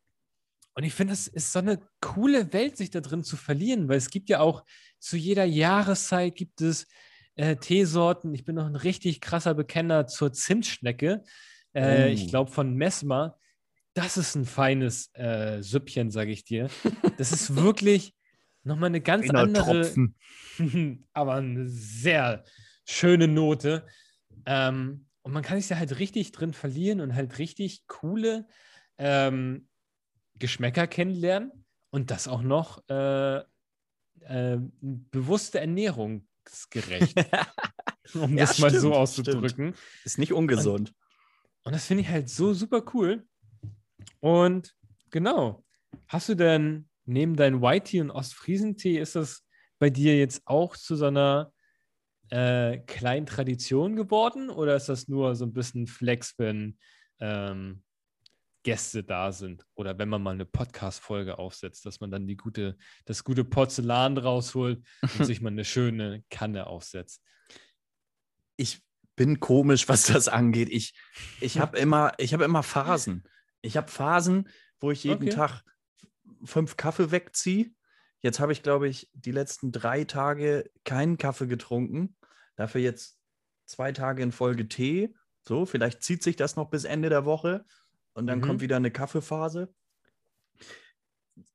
[0.73, 3.97] und ich finde, es ist so eine coole Welt, sich da drin zu verlieren, weil
[3.97, 4.63] es gibt ja auch
[4.99, 6.87] zu jeder Jahreszeit gibt es
[7.35, 8.33] äh, Teesorten.
[8.33, 11.23] Ich bin noch ein richtig krasser Bekenner zur Zimtschnecke.
[11.73, 12.11] Äh, Oh.
[12.11, 13.37] Ich glaube von Messmer.
[13.93, 16.69] Das ist ein feines äh, Süppchen, sage ich dir.
[17.17, 18.13] Das ist wirklich
[18.63, 19.91] nochmal eine ganz Einer andere,
[21.13, 22.43] aber eine sehr
[22.85, 23.85] schöne Note.
[24.45, 28.47] Ähm, und man kann sich da halt richtig drin verlieren und halt richtig coole
[28.97, 29.67] ähm,
[30.41, 31.51] Geschmäcker kennenlernen
[31.91, 33.37] und das auch noch äh,
[34.21, 37.15] äh, bewusste ernährungsgerecht,
[38.15, 39.75] um Ja, das mal so stimmt, auszudrücken.
[40.03, 40.93] Ist nicht ungesund.
[41.63, 43.25] Und das finde ich halt so super cool.
[44.19, 44.75] Und
[45.11, 45.63] genau,
[46.07, 49.45] hast du denn neben deinem White Tea und Ostfriesentee, ist das
[49.79, 51.53] bei dir jetzt auch zu so einer
[52.29, 54.49] äh, kleinen Tradition geworden?
[54.49, 56.77] Oder ist das nur so ein bisschen Flex, wenn
[57.19, 57.83] ähm,
[58.63, 59.65] Gäste da sind?
[59.75, 64.17] Oder wenn man mal eine Podcast-Folge aufsetzt, dass man dann die gute, das gute Porzellan
[64.17, 64.85] rausholt
[65.17, 67.21] und sich mal eine schöne Kanne aufsetzt?
[68.61, 68.83] ich
[69.15, 70.69] bin komisch, was das angeht.
[70.69, 70.93] Ich,
[71.39, 73.23] ich habe immer, ich habe immer Phasen.
[73.61, 74.49] Ich habe Phasen,
[74.79, 75.35] wo ich jeden Okay.
[75.35, 75.63] Tag
[76.43, 77.71] fünf Kaffee wegziehe.
[78.21, 82.15] Jetzt habe ich, glaube ich, die letzten drei Tage keinen Kaffee getrunken.
[82.55, 83.17] dafür jetzt
[83.65, 85.15] zwei Tage in Folge Tee.
[85.47, 87.65] So, vielleicht zieht sich das noch bis Ende der Woche
[88.13, 88.43] und dann Mhm.
[88.43, 89.73] kommt wieder eine Kaffeephase.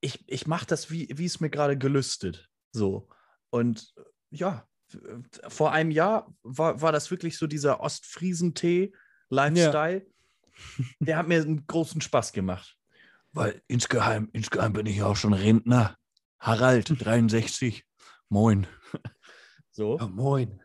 [0.01, 2.49] Ich, ich mache das, wie, wie es mir gerade gelüstet.
[2.73, 3.09] So.
[3.51, 4.67] Und äh, ja,
[5.49, 10.07] vor einem Jahr war, war das wirklich so dieser Ostfriesentee-Lifestyle.
[11.01, 12.77] Der hat mir einen großen Spaß gemacht.
[13.33, 15.97] Weil insgeheim, insgeheim bin ich auch schon Rentner.
[16.39, 17.85] Harald, 63.
[18.29, 18.67] Moin.
[19.71, 19.99] So.
[19.99, 20.61] moin.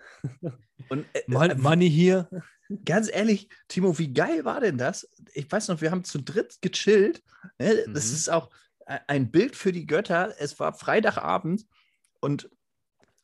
[0.90, 2.30] Und äh, äh, Money hier.
[2.86, 5.08] ganz ehrlich, Timo, wie geil war denn das?
[5.34, 7.24] Ich weiß noch, wir haben zu dritt gechillt.
[7.60, 7.84] Ne?
[7.88, 8.14] Das Mhm.
[8.16, 8.50] ist auch
[8.88, 10.34] e- ein Bild für die Götter.
[10.40, 11.66] Es war Freitagabend
[12.20, 12.50] und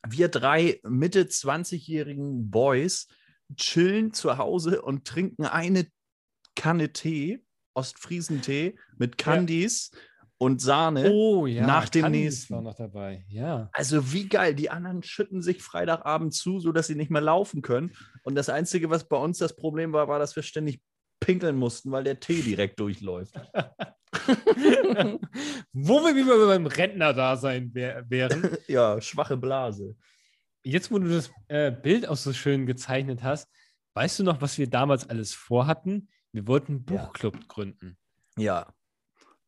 [0.07, 3.07] wir drei Mitte 20-jährigen Boys
[3.55, 5.87] chillen zu Hause und trinken eine
[6.55, 7.43] Kanne Tee,
[7.73, 9.91] Ostfriesentee mit Candies
[10.39, 11.11] und Sahne.
[11.11, 11.65] Oh ja.
[11.65, 12.53] Nach dem nächsten.
[12.53, 13.25] war noch dabei.
[13.29, 13.69] Ja.
[13.73, 17.91] Also wie geil, die anderen schütten sich Freitagabend zu, sodass sie nicht mehr laufen können.
[18.23, 20.81] Und das Einzige, was bei uns das Problem war, war, dass wir ständig
[21.19, 23.33] pinkeln mussten, weil der Tee direkt durchläuft.
[25.73, 28.57] Wo wir wieder beim Rentner-Dasein wär wären.
[28.67, 29.95] ja, schwache Blase.
[30.63, 33.49] Jetzt, wo du das äh, Bild auch so schön gezeichnet hast,
[33.93, 36.09] weißt du noch, was wir damals alles vorhatten?
[36.33, 37.05] Wir wollten einen Ja.
[37.05, 37.97] Buchclub gründen.
[38.37, 38.67] Ja.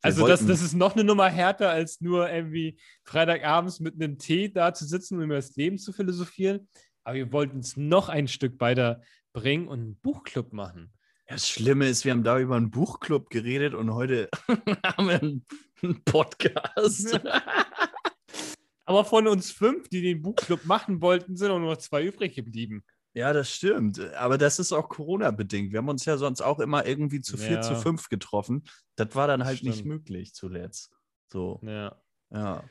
[0.01, 4.49] Also das, das ist noch eine Nummer härter, als nur irgendwie Freitagabends mit einem Tee
[4.49, 6.69] da zu sitzen und über das Leben zu philosophieren.
[7.03, 9.01] Aber wir wollten es noch ein Stück weiter
[9.33, 10.93] bringen und einen Buchclub machen.
[11.27, 14.29] Das Schlimme ist, wir haben da über einen Buchclub geredet und heute
[14.83, 15.45] haben wir einen,
[15.83, 17.19] einen Podcast.
[18.85, 22.33] Aber von uns fünf, die den Buchclub machen wollten, sind auch nur noch zwei übrig
[22.33, 22.83] geblieben.
[23.13, 23.99] Ja, das stimmt.
[24.15, 25.71] Aber das ist auch Corona-bedingt.
[25.71, 27.61] Wir haben uns ja sonst auch immer irgendwie zu vier, Ja.
[27.61, 28.63] zu fünf getroffen.
[28.95, 29.87] Das war dann halt nicht stimmt.
[29.89, 30.91] möglich zuletzt.
[31.31, 31.95] So, Ja.
[32.31, 32.63] ja.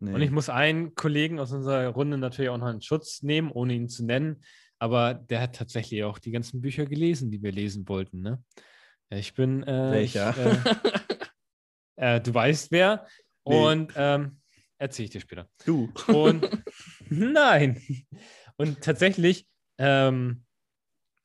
[0.00, 0.14] Nee.
[0.14, 3.74] Und ich muss einen Kollegen aus unserer Runde natürlich auch noch in Schutz nehmen, ohne
[3.74, 4.42] ihn zu nennen.
[4.78, 8.20] Aber der hat tatsächlich auch die ganzen Bücher gelesen, die wir lesen wollten.
[8.20, 8.40] Ne?
[9.10, 9.64] Ich bin.
[9.64, 10.30] Äh, Welcher?
[10.30, 10.78] Ich, äh,
[12.16, 13.06] äh, du weißt wer.
[13.44, 13.56] Nee.
[13.56, 14.40] Und ähm,
[14.78, 15.48] erzähle ich dir später.
[15.64, 15.92] du.
[16.06, 16.48] Und
[17.08, 17.82] nein.
[18.58, 19.46] Und tatsächlich
[19.78, 20.44] ähm,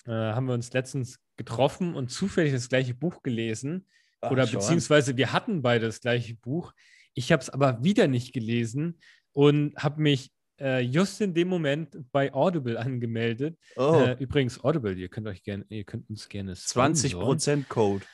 [0.05, 3.88] äh, haben wir uns letztens getroffen und zufällig das gleiche Buch gelesen.
[4.21, 4.59] Ach, Oder schau an.
[4.61, 6.73] beziehungsweise wir hatten beide das gleiche Buch.
[7.13, 8.99] Ich habe es aber wieder nicht gelesen
[9.34, 13.57] und habe mich äh, just in dem Moment bei Audible angemeldet.
[13.75, 17.39] Oh, Äh, übrigens, Audible, ihr könnt euch gerne, ihr könnt uns gerne sponsoren.
[17.39, 18.05] 20% Code.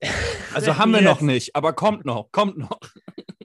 [0.52, 2.80] Also haben wir noch nicht, aber kommt noch, kommt noch.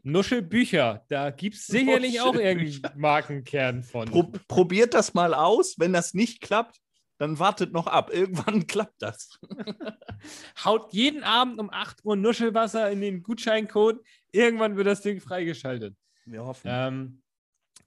[0.06, 4.08] Nuschelbücher, da gibt es sicherlich auch irgendwie Markenkern von.
[4.10, 5.76] Pro probiert das mal aus.
[5.80, 6.80] Wenn das nicht klappt,
[7.18, 8.12] dann wartet noch ab.
[8.14, 9.40] Irgendwann klappt das.
[10.64, 14.00] Haut jeden Abend um 8 Uhr Nuschelwasser in den Gutscheincode.
[14.32, 15.96] Irgendwann wird das Ding freigeschaltet.
[16.26, 16.68] Wir hoffen.
[16.72, 17.22] Ähm,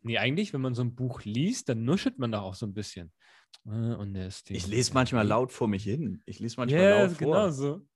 [0.03, 2.75] nee, eigentlich, wenn man so ein Buch liest, dann nuschelt man da auch so ein
[2.75, 3.12] bisschen.
[3.66, 6.21] Äh, Und der ist Ich lese manchmal laut vor mich hin.
[6.27, 7.19] Ich lese manchmal Ja, laut vor.
[7.19, 7.87] genau so.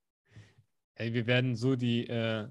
[0.93, 2.47] Hey, wir werden so die äh,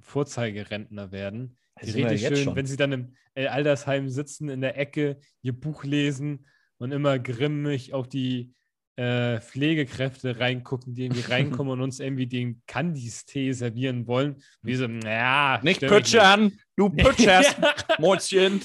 [0.00, 1.56] Vorzeigerentner werden.
[1.82, 2.56] Die richtig schön, schon.
[2.56, 6.46] wenn sie dann im äh, Altersheim sitzen, in der Ecke, ihr Buch lesen
[6.78, 8.52] und immer grimmig auf die
[8.96, 14.34] äh, Pflegekräfte reingucken, die irgendwie reinkommen und uns irgendwie den Candice-Tee servieren wollen.
[14.34, 17.56] Und wir so, naja, Nicht pütschern, du pütscherst.
[17.98, 18.60] Mäuschen.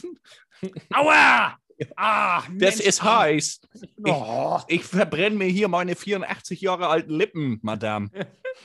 [0.93, 1.57] Aua!
[1.95, 2.79] Ah, Das Mensch.
[2.81, 3.61] ist heiß.
[4.05, 4.59] Oh.
[4.67, 8.09] Ich verbrenne mir hier meine 84 Jahre alten Lippen, Madame.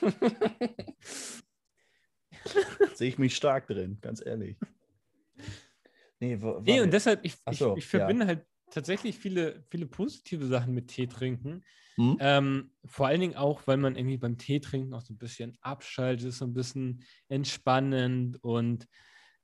[2.95, 4.57] Sehe ich mich stark drin, ganz ehrlich.
[6.21, 9.87] Nee, wo, Nee, und deshalb, ich, Ach ich, so, ich verbinde halt tatsächlich viele, viele
[9.87, 11.65] positive Sachen mit Tee trinken.
[11.97, 12.17] Hm?
[12.21, 15.57] Ähm, vor allen Dingen auch, weil man irgendwie beim Tee trinken auch so ein bisschen
[15.61, 18.89] abschaltet, so ein bisschen entspannend und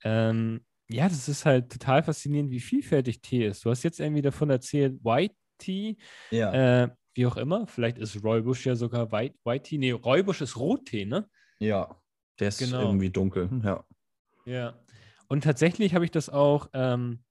[0.03, 3.65] ähm, ja, das ist halt total faszinierend, wie vielfältig Tee ist.
[3.65, 5.97] Du hast jetzt irgendwie davon erzählt, White Tea,
[6.33, 7.67] ja, äh, wie auch immer.
[7.69, 9.79] Vielleicht ist Räubusch ja sogar White, White Tea.
[9.79, 11.29] Nee, Räubusch ist Rottee, ne?
[11.61, 11.97] ja.
[12.41, 12.81] Der ist Genau.
[12.83, 13.49] irgendwie dunkel.
[13.63, 13.85] Ja.
[14.47, 14.79] Ja.
[15.29, 17.23] Und tatsächlich habe ich das auch ähm,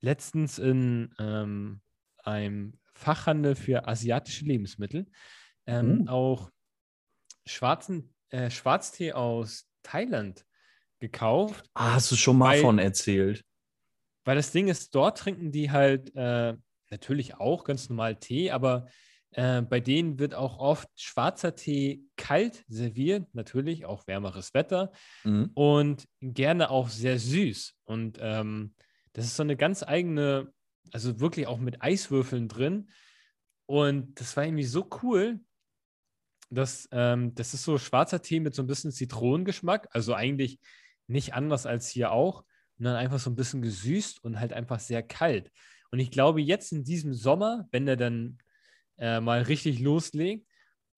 [0.00, 1.80] letztens in ähm,
[2.22, 5.06] einem Fachhandel für asiatische Lebensmittel
[5.66, 6.10] ähm, Uh.
[6.10, 6.50] auch
[7.46, 10.44] schwarzen, äh, Schwarztee aus Thailand
[11.00, 11.68] gekauft.
[11.74, 13.44] Ah, hast du schon mal Weil- von erzählt?
[14.24, 16.54] Weil das Ding ist, dort trinken die halt äh,
[16.90, 18.86] natürlich auch ganz normal Tee, aber
[19.34, 24.92] äh, bei denen wird auch oft schwarzer Tee kalt serviert, natürlich auch wärmeres Wetter.
[25.24, 25.50] Mhm.
[25.54, 27.74] und gerne auch sehr süß.
[27.84, 28.74] Und ähm,
[29.12, 30.52] das ist so eine ganz eigene,
[30.92, 32.90] also wirklich auch mit Eiswürfeln drin.
[33.66, 35.40] Und das war irgendwie so cool,
[36.50, 40.60] dass ähm, das ist so schwarzer Tee mit so ein bisschen Zitronengeschmack, also eigentlich
[41.06, 42.44] nicht anders als hier auch.
[42.78, 45.50] Und dann einfach so ein bisschen gesüßt und halt einfach sehr kalt.
[45.90, 48.38] Und ich glaube, jetzt in diesem Sommer, wenn er dann
[48.98, 50.46] äh, mal richtig loslegt,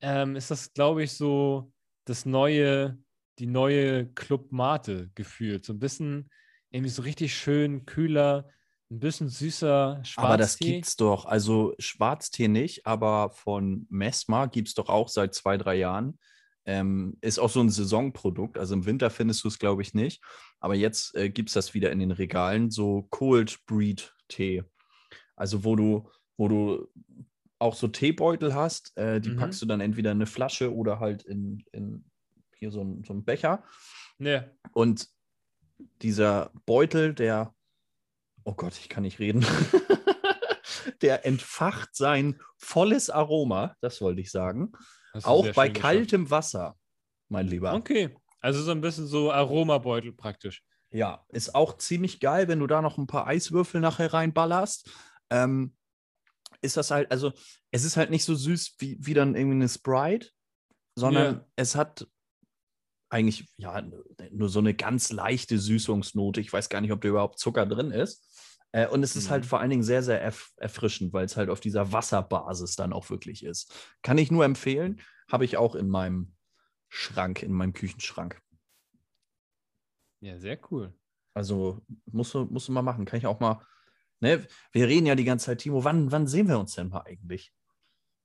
[0.01, 1.73] ähm, ist das, glaube ich, so
[2.05, 2.99] das neue,
[3.39, 5.65] die neue Club Mate gefühlt.
[5.65, 6.31] So ein bisschen
[6.71, 8.49] irgendwie so richtig schön kühler,
[8.91, 10.21] ein bisschen süßer Schwarztee.
[10.21, 11.25] Aber das gibt's doch.
[11.25, 16.19] Also Schwarztee nicht, aber von Mesma gibt es doch auch seit zwei, drei Jahren.
[16.65, 18.59] Ähm, ist auch so ein Saisonprodukt.
[18.59, 20.23] Also im Winter findest du es, glaube ich, nicht.
[20.61, 24.65] Aber jetzt äh, gibt es das wieder in den Regalen, so Cold Breed Tee.
[25.37, 26.89] Also wo du, wo du
[27.59, 29.37] auch so Teebeutel hast, äh, die Mhm.
[29.37, 32.05] packst du dann entweder in eine Flasche oder halt in, in
[32.57, 33.65] hier so ein, so ein Becher.
[34.19, 34.45] Ja.
[34.73, 35.09] Und
[36.03, 37.55] dieser Beutel, der,
[38.45, 39.45] oh Gott, ich kann nicht reden,
[41.03, 44.73] der entfacht sein volles Aroma, das wollte ich sagen,
[45.23, 46.77] auch bei kaltem Wasser,
[47.29, 47.75] mein Lieber.
[47.75, 48.15] Okay.
[48.41, 50.63] Also so ein bisschen so Aromabeutel praktisch.
[50.91, 54.91] Ja, ist auch ziemlich geil, wenn du da noch ein paar Eiswürfel nachher reinballerst.
[55.31, 55.75] Ähm,
[56.63, 57.33] ist das halt, also
[57.71, 60.31] es ist halt nicht so süß wie, wie dann irgendwie eine Sprite,
[60.95, 61.47] sondern Ja.
[61.57, 62.09] es hat
[63.09, 63.83] eigentlich ja
[64.31, 66.41] nur so eine ganz leichte Süßungsnote.
[66.41, 68.25] Ich weiß gar nicht, ob da überhaupt Zucker drin ist.
[68.73, 69.49] Äh, und es ist halt Mhm.
[69.49, 73.09] vor allen Dingen sehr, sehr erf erfrischend, weil es halt auf dieser Wasserbasis dann auch
[73.11, 73.73] wirklich ist.
[74.03, 75.01] Kann ich nur empfehlen.
[75.31, 76.35] Habe ich auch in meinem
[76.89, 78.41] Schrank, in meinem Küchenschrank.
[80.21, 80.93] Ja, sehr cool.
[81.35, 83.05] Also musst du, musst du mal machen.
[83.05, 83.65] Kann ich auch mal.
[84.21, 84.47] Ne?
[84.73, 85.85] Wir reden ja die ganze Zeit, Timo.
[85.85, 87.53] Wann, wann sehen wir uns denn mal eigentlich?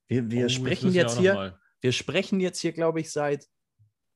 [0.08, 3.46] Wir, wir Oh, sprechen jetzt hier, wir sprechen jetzt hier, glaube ich, seit.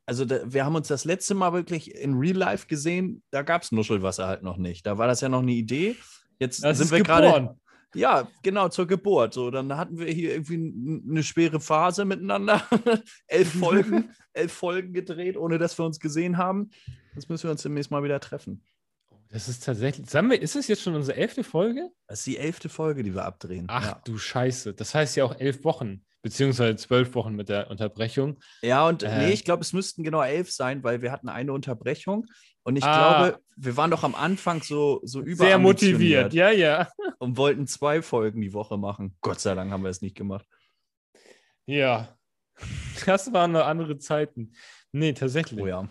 [0.06, 3.22] Also da, wir haben uns das letzte Mal wirklich in Real Life gesehen.
[3.30, 4.86] Da gab es Nuschelwasser halt noch nicht.
[4.86, 5.96] Da war das ja noch eine Idee.
[6.38, 7.56] Jetzt Das sind wir gerade.
[7.94, 9.32] Ja, genau, zur Geburt.
[9.32, 12.62] So, dann hatten wir hier irgendwie eine schwere Phase miteinander.
[13.26, 16.70] elf Folgen, elf Folgen gedreht, ohne dass wir uns gesehen haben.
[17.14, 18.62] Jetzt müssen wir uns demnächst mal wieder treffen.
[19.28, 20.08] Das ist tatsächlich.
[20.08, 21.90] Sagen wir, ist es jetzt schon unsere elfte Folge?
[22.06, 23.66] Das ist die elfte Folge, die wir abdrehen.
[23.68, 24.02] Ach ja.
[24.04, 24.74] du Scheiße.
[24.74, 28.38] Das heißt ja auch elf Wochen, beziehungsweise zwölf Wochen mit der Unterbrechung.
[28.62, 29.18] Ja, und Äh.
[29.26, 32.26] nee, ich glaube, es müssten genau elf sein, weil wir hatten eine Unterbrechung.
[32.62, 33.28] Und ich Ah.
[33.28, 36.88] glaube, wir waren doch am Anfang so, so Sehr motiviert, ja, ja.
[37.18, 39.16] und wollten zwei Folgen die Woche machen.
[39.20, 40.46] Gott sei Dank haben wir es nicht gemacht.
[41.66, 42.16] Ja.
[43.04, 44.54] Das waren andere Zeiten.
[44.90, 45.60] Nee, tatsächlich.
[45.60, 45.88] Oh ja.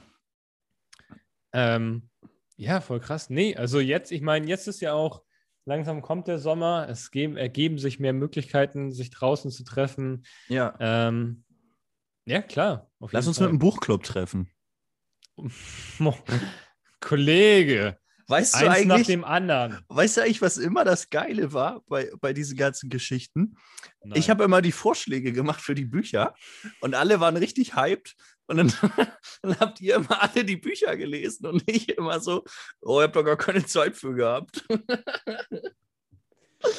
[1.54, 2.10] Ähm,
[2.58, 3.30] ja, voll krass.
[3.30, 5.24] Nee, also jetzt, ich meine, jetzt ist ja auch,
[5.66, 10.26] langsam kommt der Sommer, es geben, ergeben sich mehr Möglichkeiten, sich draußen zu treffen.
[10.48, 10.76] Ja.
[10.80, 11.44] Ähm,
[12.26, 12.90] ja, klar.
[13.12, 13.48] Lass uns Fall.
[13.48, 14.50] mit einem Buchclub treffen.
[17.02, 17.98] Kollege,
[18.28, 19.80] Weißt du eins nach eigentlich, dem anderen.
[19.88, 23.56] weißt du eigentlich, was immer das Geile war bei, bei diesen ganzen Geschichten?
[24.14, 24.30] Ich Nein.
[24.30, 26.34] habe immer die Vorschläge gemacht für die Bücher
[26.82, 28.16] und alle waren richtig hyped.
[28.48, 28.72] Und dann,
[29.42, 32.44] dann habt ihr immer alle die Bücher gelesen und ich immer so,
[32.82, 34.64] oh, ich habe doch gar keine Zeit für gehabt.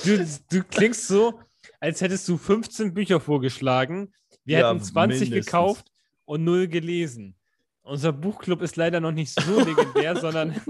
[0.05, 1.41] Du, du klingst so,
[1.81, 4.13] als hättest du 15 Bücher vorgeschlagen.
[4.45, 5.47] Wir Ja, hätten 20 mindestens.
[5.47, 5.93] gekauft
[6.25, 7.37] und null gelesen.
[7.83, 10.61] Unser Buchclub ist leider noch nicht so legendär, sondern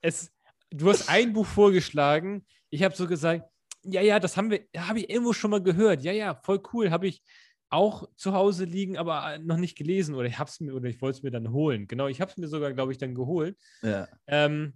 [0.00, 0.32] es,
[0.70, 2.44] du hast ein Buch vorgeschlagen.
[2.70, 3.44] Ich habe so gesagt,
[3.84, 6.02] ja, ja, das haben wir, habe ich irgendwo schon mal gehört.
[6.02, 6.90] Ja, ja, voll cool.
[6.90, 7.22] Habe ich
[7.68, 10.88] auch zu Hause liegen, aber äh, noch nicht gelesen oder ich habe es mir oder
[10.88, 11.88] ich wollte es mir dann holen.
[11.88, 13.56] Genau, ich habe es mir sogar, glaube ich, dann geholt.
[13.82, 14.08] Ja.
[14.26, 14.74] Ähm,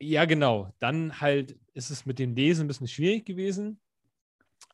[0.00, 0.72] ja, genau.
[0.78, 3.80] Dann halt ist es mit dem Lesen ein bisschen schwierig gewesen.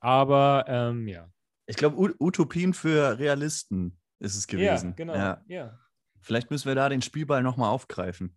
[0.00, 1.28] Aber ähm, ja.
[1.66, 4.90] Ich glaube, Utopien für Realisten ist es gewesen.
[4.90, 5.14] Ja, genau.
[5.14, 5.42] Ja.
[5.48, 5.78] Ja,
[6.20, 8.36] Vielleicht müssen wir da den Spielball nochmal aufgreifen.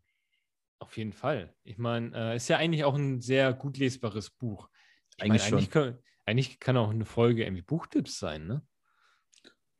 [0.80, 1.54] auf jeden Fall.
[1.64, 4.70] Ich meine, äh, ist ja eigentlich auch ein sehr gut lesbares Buch.
[5.18, 5.98] Ich Eigentlich mein, eigentlich, kann,
[6.30, 8.62] eigentlich kann auch eine Folge irgendwie Buchtipps sein, ne?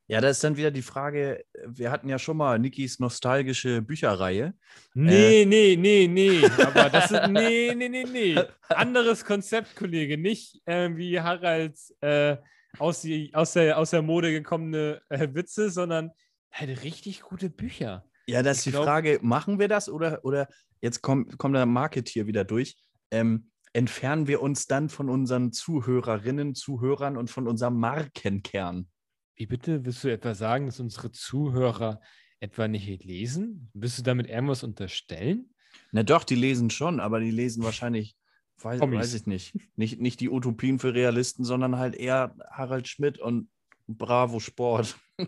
[0.08, 4.56] Ja, da ist dann wieder die Frage, wir hatten ja schon mal Nikis nostalgische Bücherreihe.
[4.96, 6.44] Nee, nee, nee, nee.
[6.66, 7.28] Aber das ist.
[7.28, 8.36] Nee, nee, nee, nee.
[8.70, 10.18] Anderes Konzept, Kollege.
[10.18, 12.38] Nicht äh, wie Haralds äh,
[12.80, 16.10] aus, die, aus, der, aus der Mode gekommene äh, Witze, sondern
[16.52, 18.04] halt richtig gute Bücher.
[18.26, 20.48] Ja, das ist Ich die glaub- Frage, machen wir das oder, oder
[20.82, 22.78] jetzt kommt, kommt der Marketier wieder durch.
[23.12, 28.88] Ähm, entfernen wir uns dann von unseren Zuhörerinnen, Zuhörern und von unserem Markenkern?
[29.36, 29.86] Wie bitte?
[29.86, 32.02] Willst du etwa sagen, dass unsere Zuhörer
[32.40, 33.70] etwa nicht lesen?
[33.74, 35.54] Willst du damit irgendwas unterstellen?
[35.92, 38.16] Na doch, die lesen schon, aber die lesen wahrscheinlich,
[38.58, 43.20] weiß, weiß ich nicht, nicht, nicht die Utopien für Realisten, sondern halt eher Harald Schmidt
[43.20, 43.50] und
[43.88, 45.00] Bravo Sport.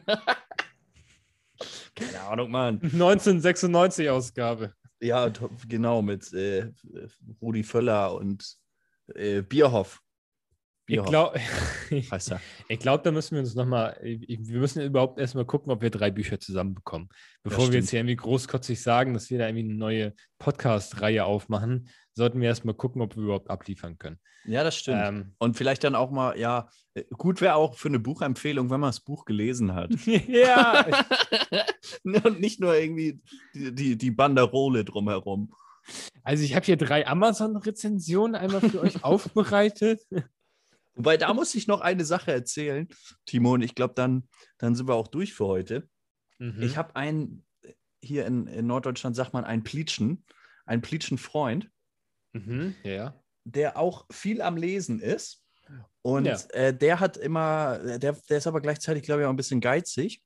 [1.96, 2.76] Keine Ahnung, Mann.
[2.84, 4.74] 1996 Ausgabe.
[5.02, 5.32] Ja,
[5.68, 6.72] genau, mit äh,
[7.42, 8.58] Rudi Völler und
[9.16, 10.02] äh, Bierhoff.
[10.92, 11.40] Ich glaube,
[12.80, 16.40] glaub, da müssen wir uns nochmal, wir müssen überhaupt erstmal gucken, ob wir drei Bücher
[16.40, 17.10] zusammenbekommen.
[17.44, 21.90] Bevor wir jetzt hier irgendwie großkotzig sagen, dass wir da irgendwie eine neue Podcast-Reihe aufmachen,
[22.14, 24.20] sollten wir erstmal gucken, ob wir überhaupt abliefern können.
[24.46, 25.02] Ja, das stimmt.
[25.04, 26.68] Ähm, Und vielleicht dann auch mal, ja,
[27.18, 29.92] gut wäre auch für eine Buchempfehlung, wenn man das Buch gelesen hat.
[30.28, 30.86] ja,
[32.04, 33.22] Und nicht nur irgendwie
[33.54, 35.54] die, die, die Banderole drumherum.
[36.24, 40.02] also ich habe hier drei Amazon-Rezensionen einmal für euch aufbereitet.
[41.02, 42.88] Wobei, da muss ich noch eine Sache erzählen,
[43.26, 44.30] Timo, und ich glaube, dann,
[44.60, 45.90] dann sind wir auch durch für heute.
[46.38, 46.62] Mhm.
[46.62, 47.44] Ich habe einen,
[48.04, 50.26] hier in, in Norddeutschland sagt man einen Plitschen,
[50.66, 51.70] einen Plitschen-Freund,
[52.34, 55.44] Mhm, ja, der auch viel am Lesen ist.
[56.04, 56.38] Und Ja.
[56.52, 60.24] äh, der hat immer, der, der ist aber gleichzeitig, glaube ich, auch ein bisschen geizig.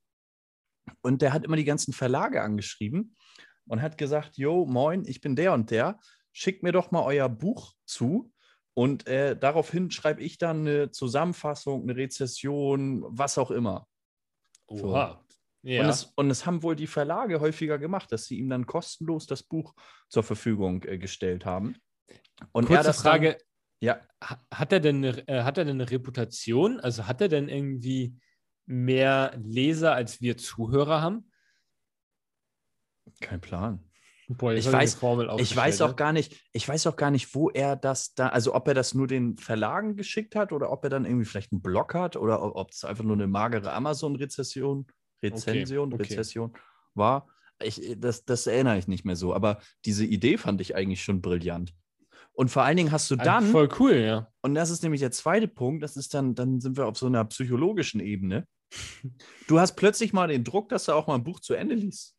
[1.00, 3.16] Und der hat immer die ganzen Verlage angeschrieben
[3.66, 5.98] und hat gesagt: Jo, moin, ich bin der und der.
[6.32, 8.30] Schickt mir doch mal euer Buch zu.
[8.78, 13.88] Und äh, daraufhin schreibe ich dann eine Zusammenfassung, eine Rezession, was auch immer.
[14.68, 14.88] So.
[14.88, 15.24] Oha.
[15.62, 15.82] Ja.
[15.82, 19.26] Und, es, und es haben wohl die Verlage häufiger gemacht, dass sie ihm dann kostenlos
[19.26, 19.74] das Buch
[20.08, 21.76] zur Verfügung äh, gestellt haben.
[22.52, 23.40] Und Kurze Frage, Dann,
[23.80, 26.78] ja, ha- hat er denn eine, äh, hat er denn eine Reputation?
[26.78, 28.14] Also hat er denn irgendwie
[28.66, 31.30] mehr Leser, als wir Zuhörer haben?
[33.20, 33.85] kein Plan.
[34.28, 34.98] Boah, Ich weiß-
[35.40, 35.94] Ich weiß auch ne?
[35.94, 38.92] gar nicht, ich weiß auch gar nicht, wo er das da, also ob er das
[38.94, 42.42] nur den Verlagen geschickt hat oder ob er dann irgendwie vielleicht einen Blog hat oder
[42.56, 44.86] ob- es einfach nur eine magere Amazon-Rezession,
[45.22, 46.02] Rezension, okay.
[46.02, 46.52] Rezession
[46.94, 47.28] war.
[47.62, 51.22] Ich, das, das erinnere ich nicht mehr so, aber diese Idee fand ich eigentlich schon
[51.22, 51.72] brillant.
[52.32, 54.30] Und vor allen Dingen hast du dann, Voll cool, ja.
[54.42, 57.06] und das ist nämlich der zweite Punkt, das ist dann, dann sind wir auf so
[57.06, 58.46] einer psychologischen Ebene.
[59.46, 62.16] Du hast plötzlich mal den Druck, dass du auch mal ein Buch zu Ende liest.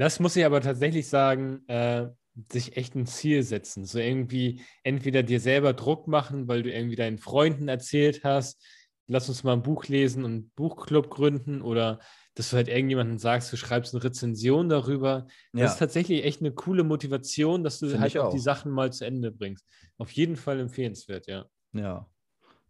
[0.00, 2.08] Das muss ich aber tatsächlich sagen, äh,
[2.50, 3.84] sich echt ein Ziel setzen.
[3.84, 8.64] So irgendwie entweder dir selber Druck machen, weil du irgendwie deinen Freunden erzählt hast,
[9.08, 11.98] lass uns mal ein Buch lesen und einen Buchclub gründen oder
[12.34, 15.26] dass du halt irgendjemandem sagst, du schreibst eine Rezension darüber.
[15.52, 18.42] Das ist tatsächlich echt eine coole Motivation, dass du Finde halt ich auch die auch.
[18.42, 19.66] Sachen mal zu Ende bringst.
[19.98, 21.44] Auf jeden Fall empfehlenswert, ja.
[21.74, 22.08] Ja.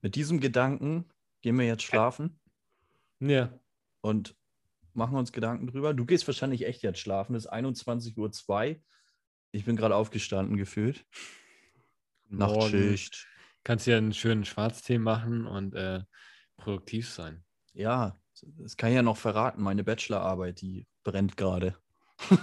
[0.02, 1.04] Mit diesem Gedanken
[1.42, 2.40] gehen wir jetzt schlafen
[3.20, 3.56] Ja.
[4.00, 4.34] und
[4.94, 5.94] machen uns Gedanken drüber.
[5.94, 7.34] Du gehst wahrscheinlich echt jetzt schlafen.
[7.34, 8.80] Es ist 21.02 Uhr.
[9.52, 11.04] Ich bin gerade aufgestanden gefühlt.
[12.28, 13.26] Morgen Nachtschicht.
[13.64, 16.02] Kannst ja einen schönen Schwarztee machen und äh,
[16.56, 17.44] produktiv sein.
[17.72, 18.16] Ja,
[18.58, 19.62] das kann ich ja noch verraten.
[19.62, 21.76] Meine Bachelorarbeit, die brennt gerade.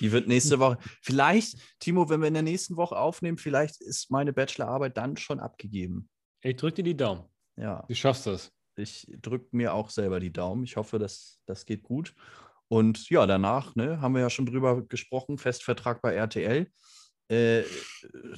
[0.00, 0.78] die wird nächste Woche.
[1.02, 5.40] Vielleicht, Timo, wenn wir in der nächsten Woche aufnehmen, vielleicht ist meine Bachelorarbeit dann schon
[5.40, 6.08] abgegeben.
[6.40, 7.24] Ich drücke dir die Daumen.
[7.56, 7.84] Ja.
[7.88, 8.52] Du schaffst das.
[8.78, 10.64] Ich drücke mir auch selber die Daumen.
[10.64, 12.14] Ich hoffe, dass das geht gut.
[12.68, 16.70] Und ja, danach ne, haben wir ja schon drüber gesprochen, Festvertrag bei RTL.
[17.28, 17.62] Äh,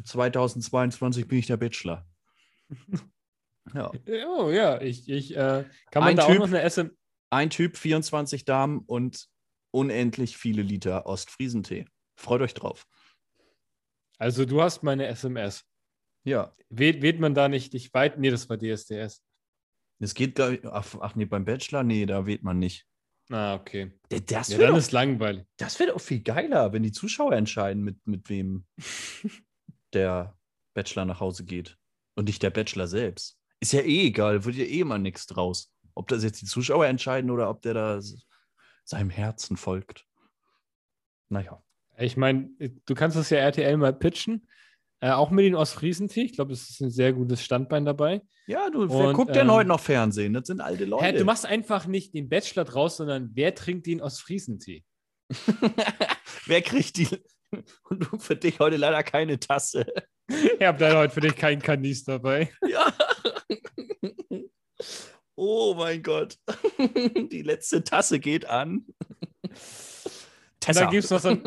[0.05, 2.07] 2022 bin ich der Bachelor.
[3.75, 3.93] Ja.
[4.27, 6.87] Oh ja, ich, ich äh, kann man Ein da Typ- auch noch eine SM.
[7.29, 9.29] Ein Typ, 24 Damen und
[9.73, 11.85] unendlich viele Liter Ostfriesentee.
[12.17, 12.87] Freut euch drauf.
[14.17, 15.65] Also du hast meine SMS.
[16.25, 18.19] Ja, Wählt, wählt man da nicht dich weit?
[18.19, 19.23] Nee, das war DSDS.
[20.01, 22.87] Es geht, glaub ich, ach, ach nee, beim Bachelor, nee, da wählt man nicht.
[23.31, 23.93] Ah, okay.
[24.09, 25.47] Das Ja, wäre dann doch, ist langweilig.
[25.59, 28.65] das wär doch viel geiler, wenn die Zuschauer entscheiden, mit, mit wem
[29.93, 30.39] der
[30.75, 31.77] Bachelor nach Hause geht.
[32.15, 33.39] Und nicht der Bachelor selbst.
[33.61, 35.73] Ist ja eh egal, wird ja eh immer nichts draus.
[35.95, 38.01] Ob das jetzt die Zuschauer entscheiden oder ob der da
[38.85, 40.07] seinem Herzen folgt.
[41.29, 41.63] Naja.
[41.99, 42.49] Ich meine,
[42.87, 44.49] du kannst das ja RTL mal pitchen.
[45.01, 46.23] Äh, auch mit den Ostfriesentee.
[46.23, 48.23] Ich glaube, es ist ein sehr gutes Standbein dabei.
[48.49, 50.33] Ja, du, wer Und, guckt denn ähm, heute noch Fernsehen?
[50.33, 51.05] Das sind alte Leute.
[51.05, 54.85] Hä, du machst einfach nicht den Bachelor draus, sondern wer trinkt den Ostfriesentee?
[56.47, 57.09] wer kriegt die?
[57.89, 59.87] Und du für dich heute leider keine Tasse.
[60.29, 62.53] Ich habe leider heute für dich keinen Kanis dabei.
[62.67, 62.93] Ja.
[65.41, 66.37] Oh mein Gott.
[67.31, 68.87] Die letzte Tasse geht an.
[70.67, 71.43] Und dann gibt es noch so ein.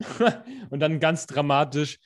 [0.70, 1.98] Und dann ganz dramatisch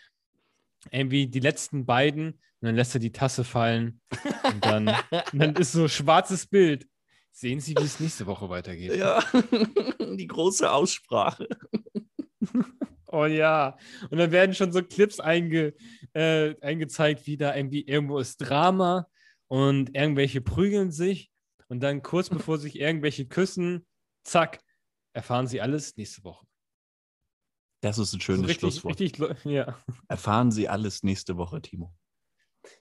[0.90, 2.32] irgendwie die letzten beiden.
[2.32, 4.00] Und dann lässt er die Tasse fallen.
[4.44, 4.94] Und dann, und
[5.32, 6.86] dann ist so ein schwarzes Bild.
[7.30, 8.96] Sehen Sie, wie es nächste Woche weitergeht.
[8.96, 9.22] Ja,
[10.00, 11.48] die große Aussprache.
[13.06, 13.76] Oh ja.
[14.10, 15.74] Und dann werden schon so Clips einge,
[16.14, 19.06] äh, eingezeigt, wie da irgendwie irgendwo ist Drama
[19.46, 21.30] und irgendwelche prügeln sich.
[21.68, 23.86] Und dann kurz bevor sich irgendwelche küssen,
[24.24, 24.58] zack,
[25.12, 26.47] erfahren sie alles nächste Woche.
[27.80, 29.00] Das ist ein schönes richtig, Schlusswort.
[29.00, 29.78] richtig, ja.
[30.08, 31.92] Erfahren Sie alles nächste Woche, Timo.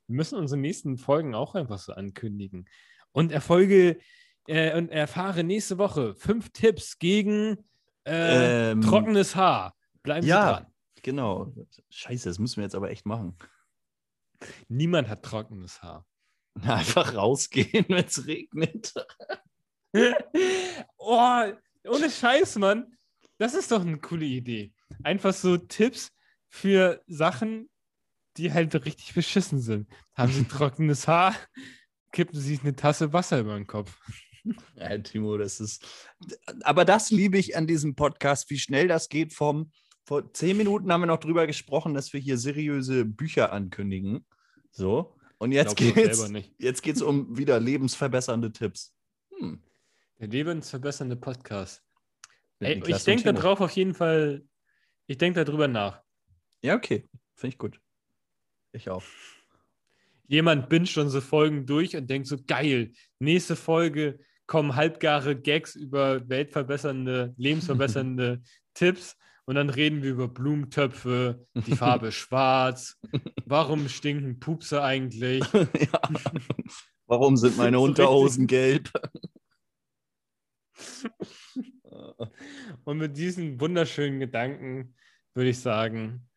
[0.08, 2.68] Wir müssen unsere nächsten Folgen auch einfach so ankündigen.
[3.12, 4.00] Und erfolge
[4.48, 7.58] äh, und erfahre nächste Woche fünf Tipps gegen
[8.06, 9.76] äh, Ähm, trockenes Haar.
[10.04, 10.54] Bleiben Sie ja.
[10.54, 10.74] dran.
[11.04, 11.54] Genau.
[11.90, 13.38] Scheiße, das müssen wir jetzt aber echt machen.
[14.68, 16.06] Niemand hat trockenes Haar.
[16.64, 18.94] Einfach rausgehen, wenn es regnet.
[20.98, 21.44] oh,
[21.86, 22.98] ohne Scheiß, Mann.
[23.38, 24.74] Das ist doch eine coole Idee.
[25.04, 26.12] Einfach so Tipps
[26.48, 27.70] für Sachen,
[28.38, 29.88] die halt richtig beschissen sind.
[30.14, 31.36] Haben Sie trockenes Haar,
[32.12, 33.98] kippen Sie sich eine Tasse Wasser über den Kopf.
[34.78, 35.86] Ja, Timo, das ist.
[36.62, 39.34] Aber das liebe ich an diesem Podcast, wie schnell das geht.
[39.34, 39.74] Vom
[40.06, 44.26] vor zehn Minuten haben wir noch drüber gesprochen, dass wir hier seriöse Bücher ankündigen.
[44.72, 45.18] So.
[45.38, 45.98] Und jetzt geht
[46.58, 48.96] jetzt geht's um wieder lebensverbessernde Tipps.
[49.38, 49.62] Hm.
[50.20, 51.84] Der lebensverbessernde Podcast.
[52.60, 54.46] Ey, ich denke darauf auf jeden Fall.
[55.08, 56.02] Ich denke darüber nach.
[56.62, 57.06] Ja, okay.
[57.36, 57.80] Finde ich gut.
[58.74, 59.04] Ich auch.
[60.28, 65.76] Jemand bindet schon so Folgen durch und denkt so, geil, nächste Folge kommen halbgare Gags
[65.76, 68.42] über weltverbessernde, lebensverbessernde
[68.74, 73.00] Tipps und dann reden wir über Blumentöpfe, die Farbe schwarz.
[73.46, 75.42] Warum stinken Pupse eigentlich?
[75.54, 76.02] ja.
[77.06, 78.92] Warum sind meine Unterhosen gelb?
[82.84, 84.96] und mit diesen wunderschönen Gedanken
[85.34, 86.28] würde ich sagen,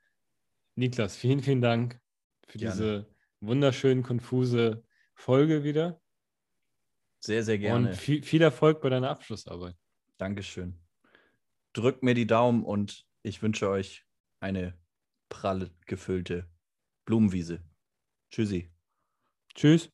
[0.75, 2.01] Niklas, vielen, vielen Dank
[2.47, 2.75] für Gerne.
[2.75, 4.85] diese wunderschön konfuse
[5.15, 6.01] Folge wieder.
[7.21, 7.89] Sehr, sehr gerne.
[7.89, 9.77] Und viel, viel Erfolg bei deiner Abschlussarbeit.
[10.19, 10.79] Dankeschön.
[11.73, 14.05] Drückt mir die Daumen und ich wünsche euch
[14.41, 14.79] eine
[15.29, 16.49] prall gefüllte
[17.07, 17.63] Blumenwiese.
[18.31, 18.71] Tschüssi.
[19.55, 19.89] Tschüss.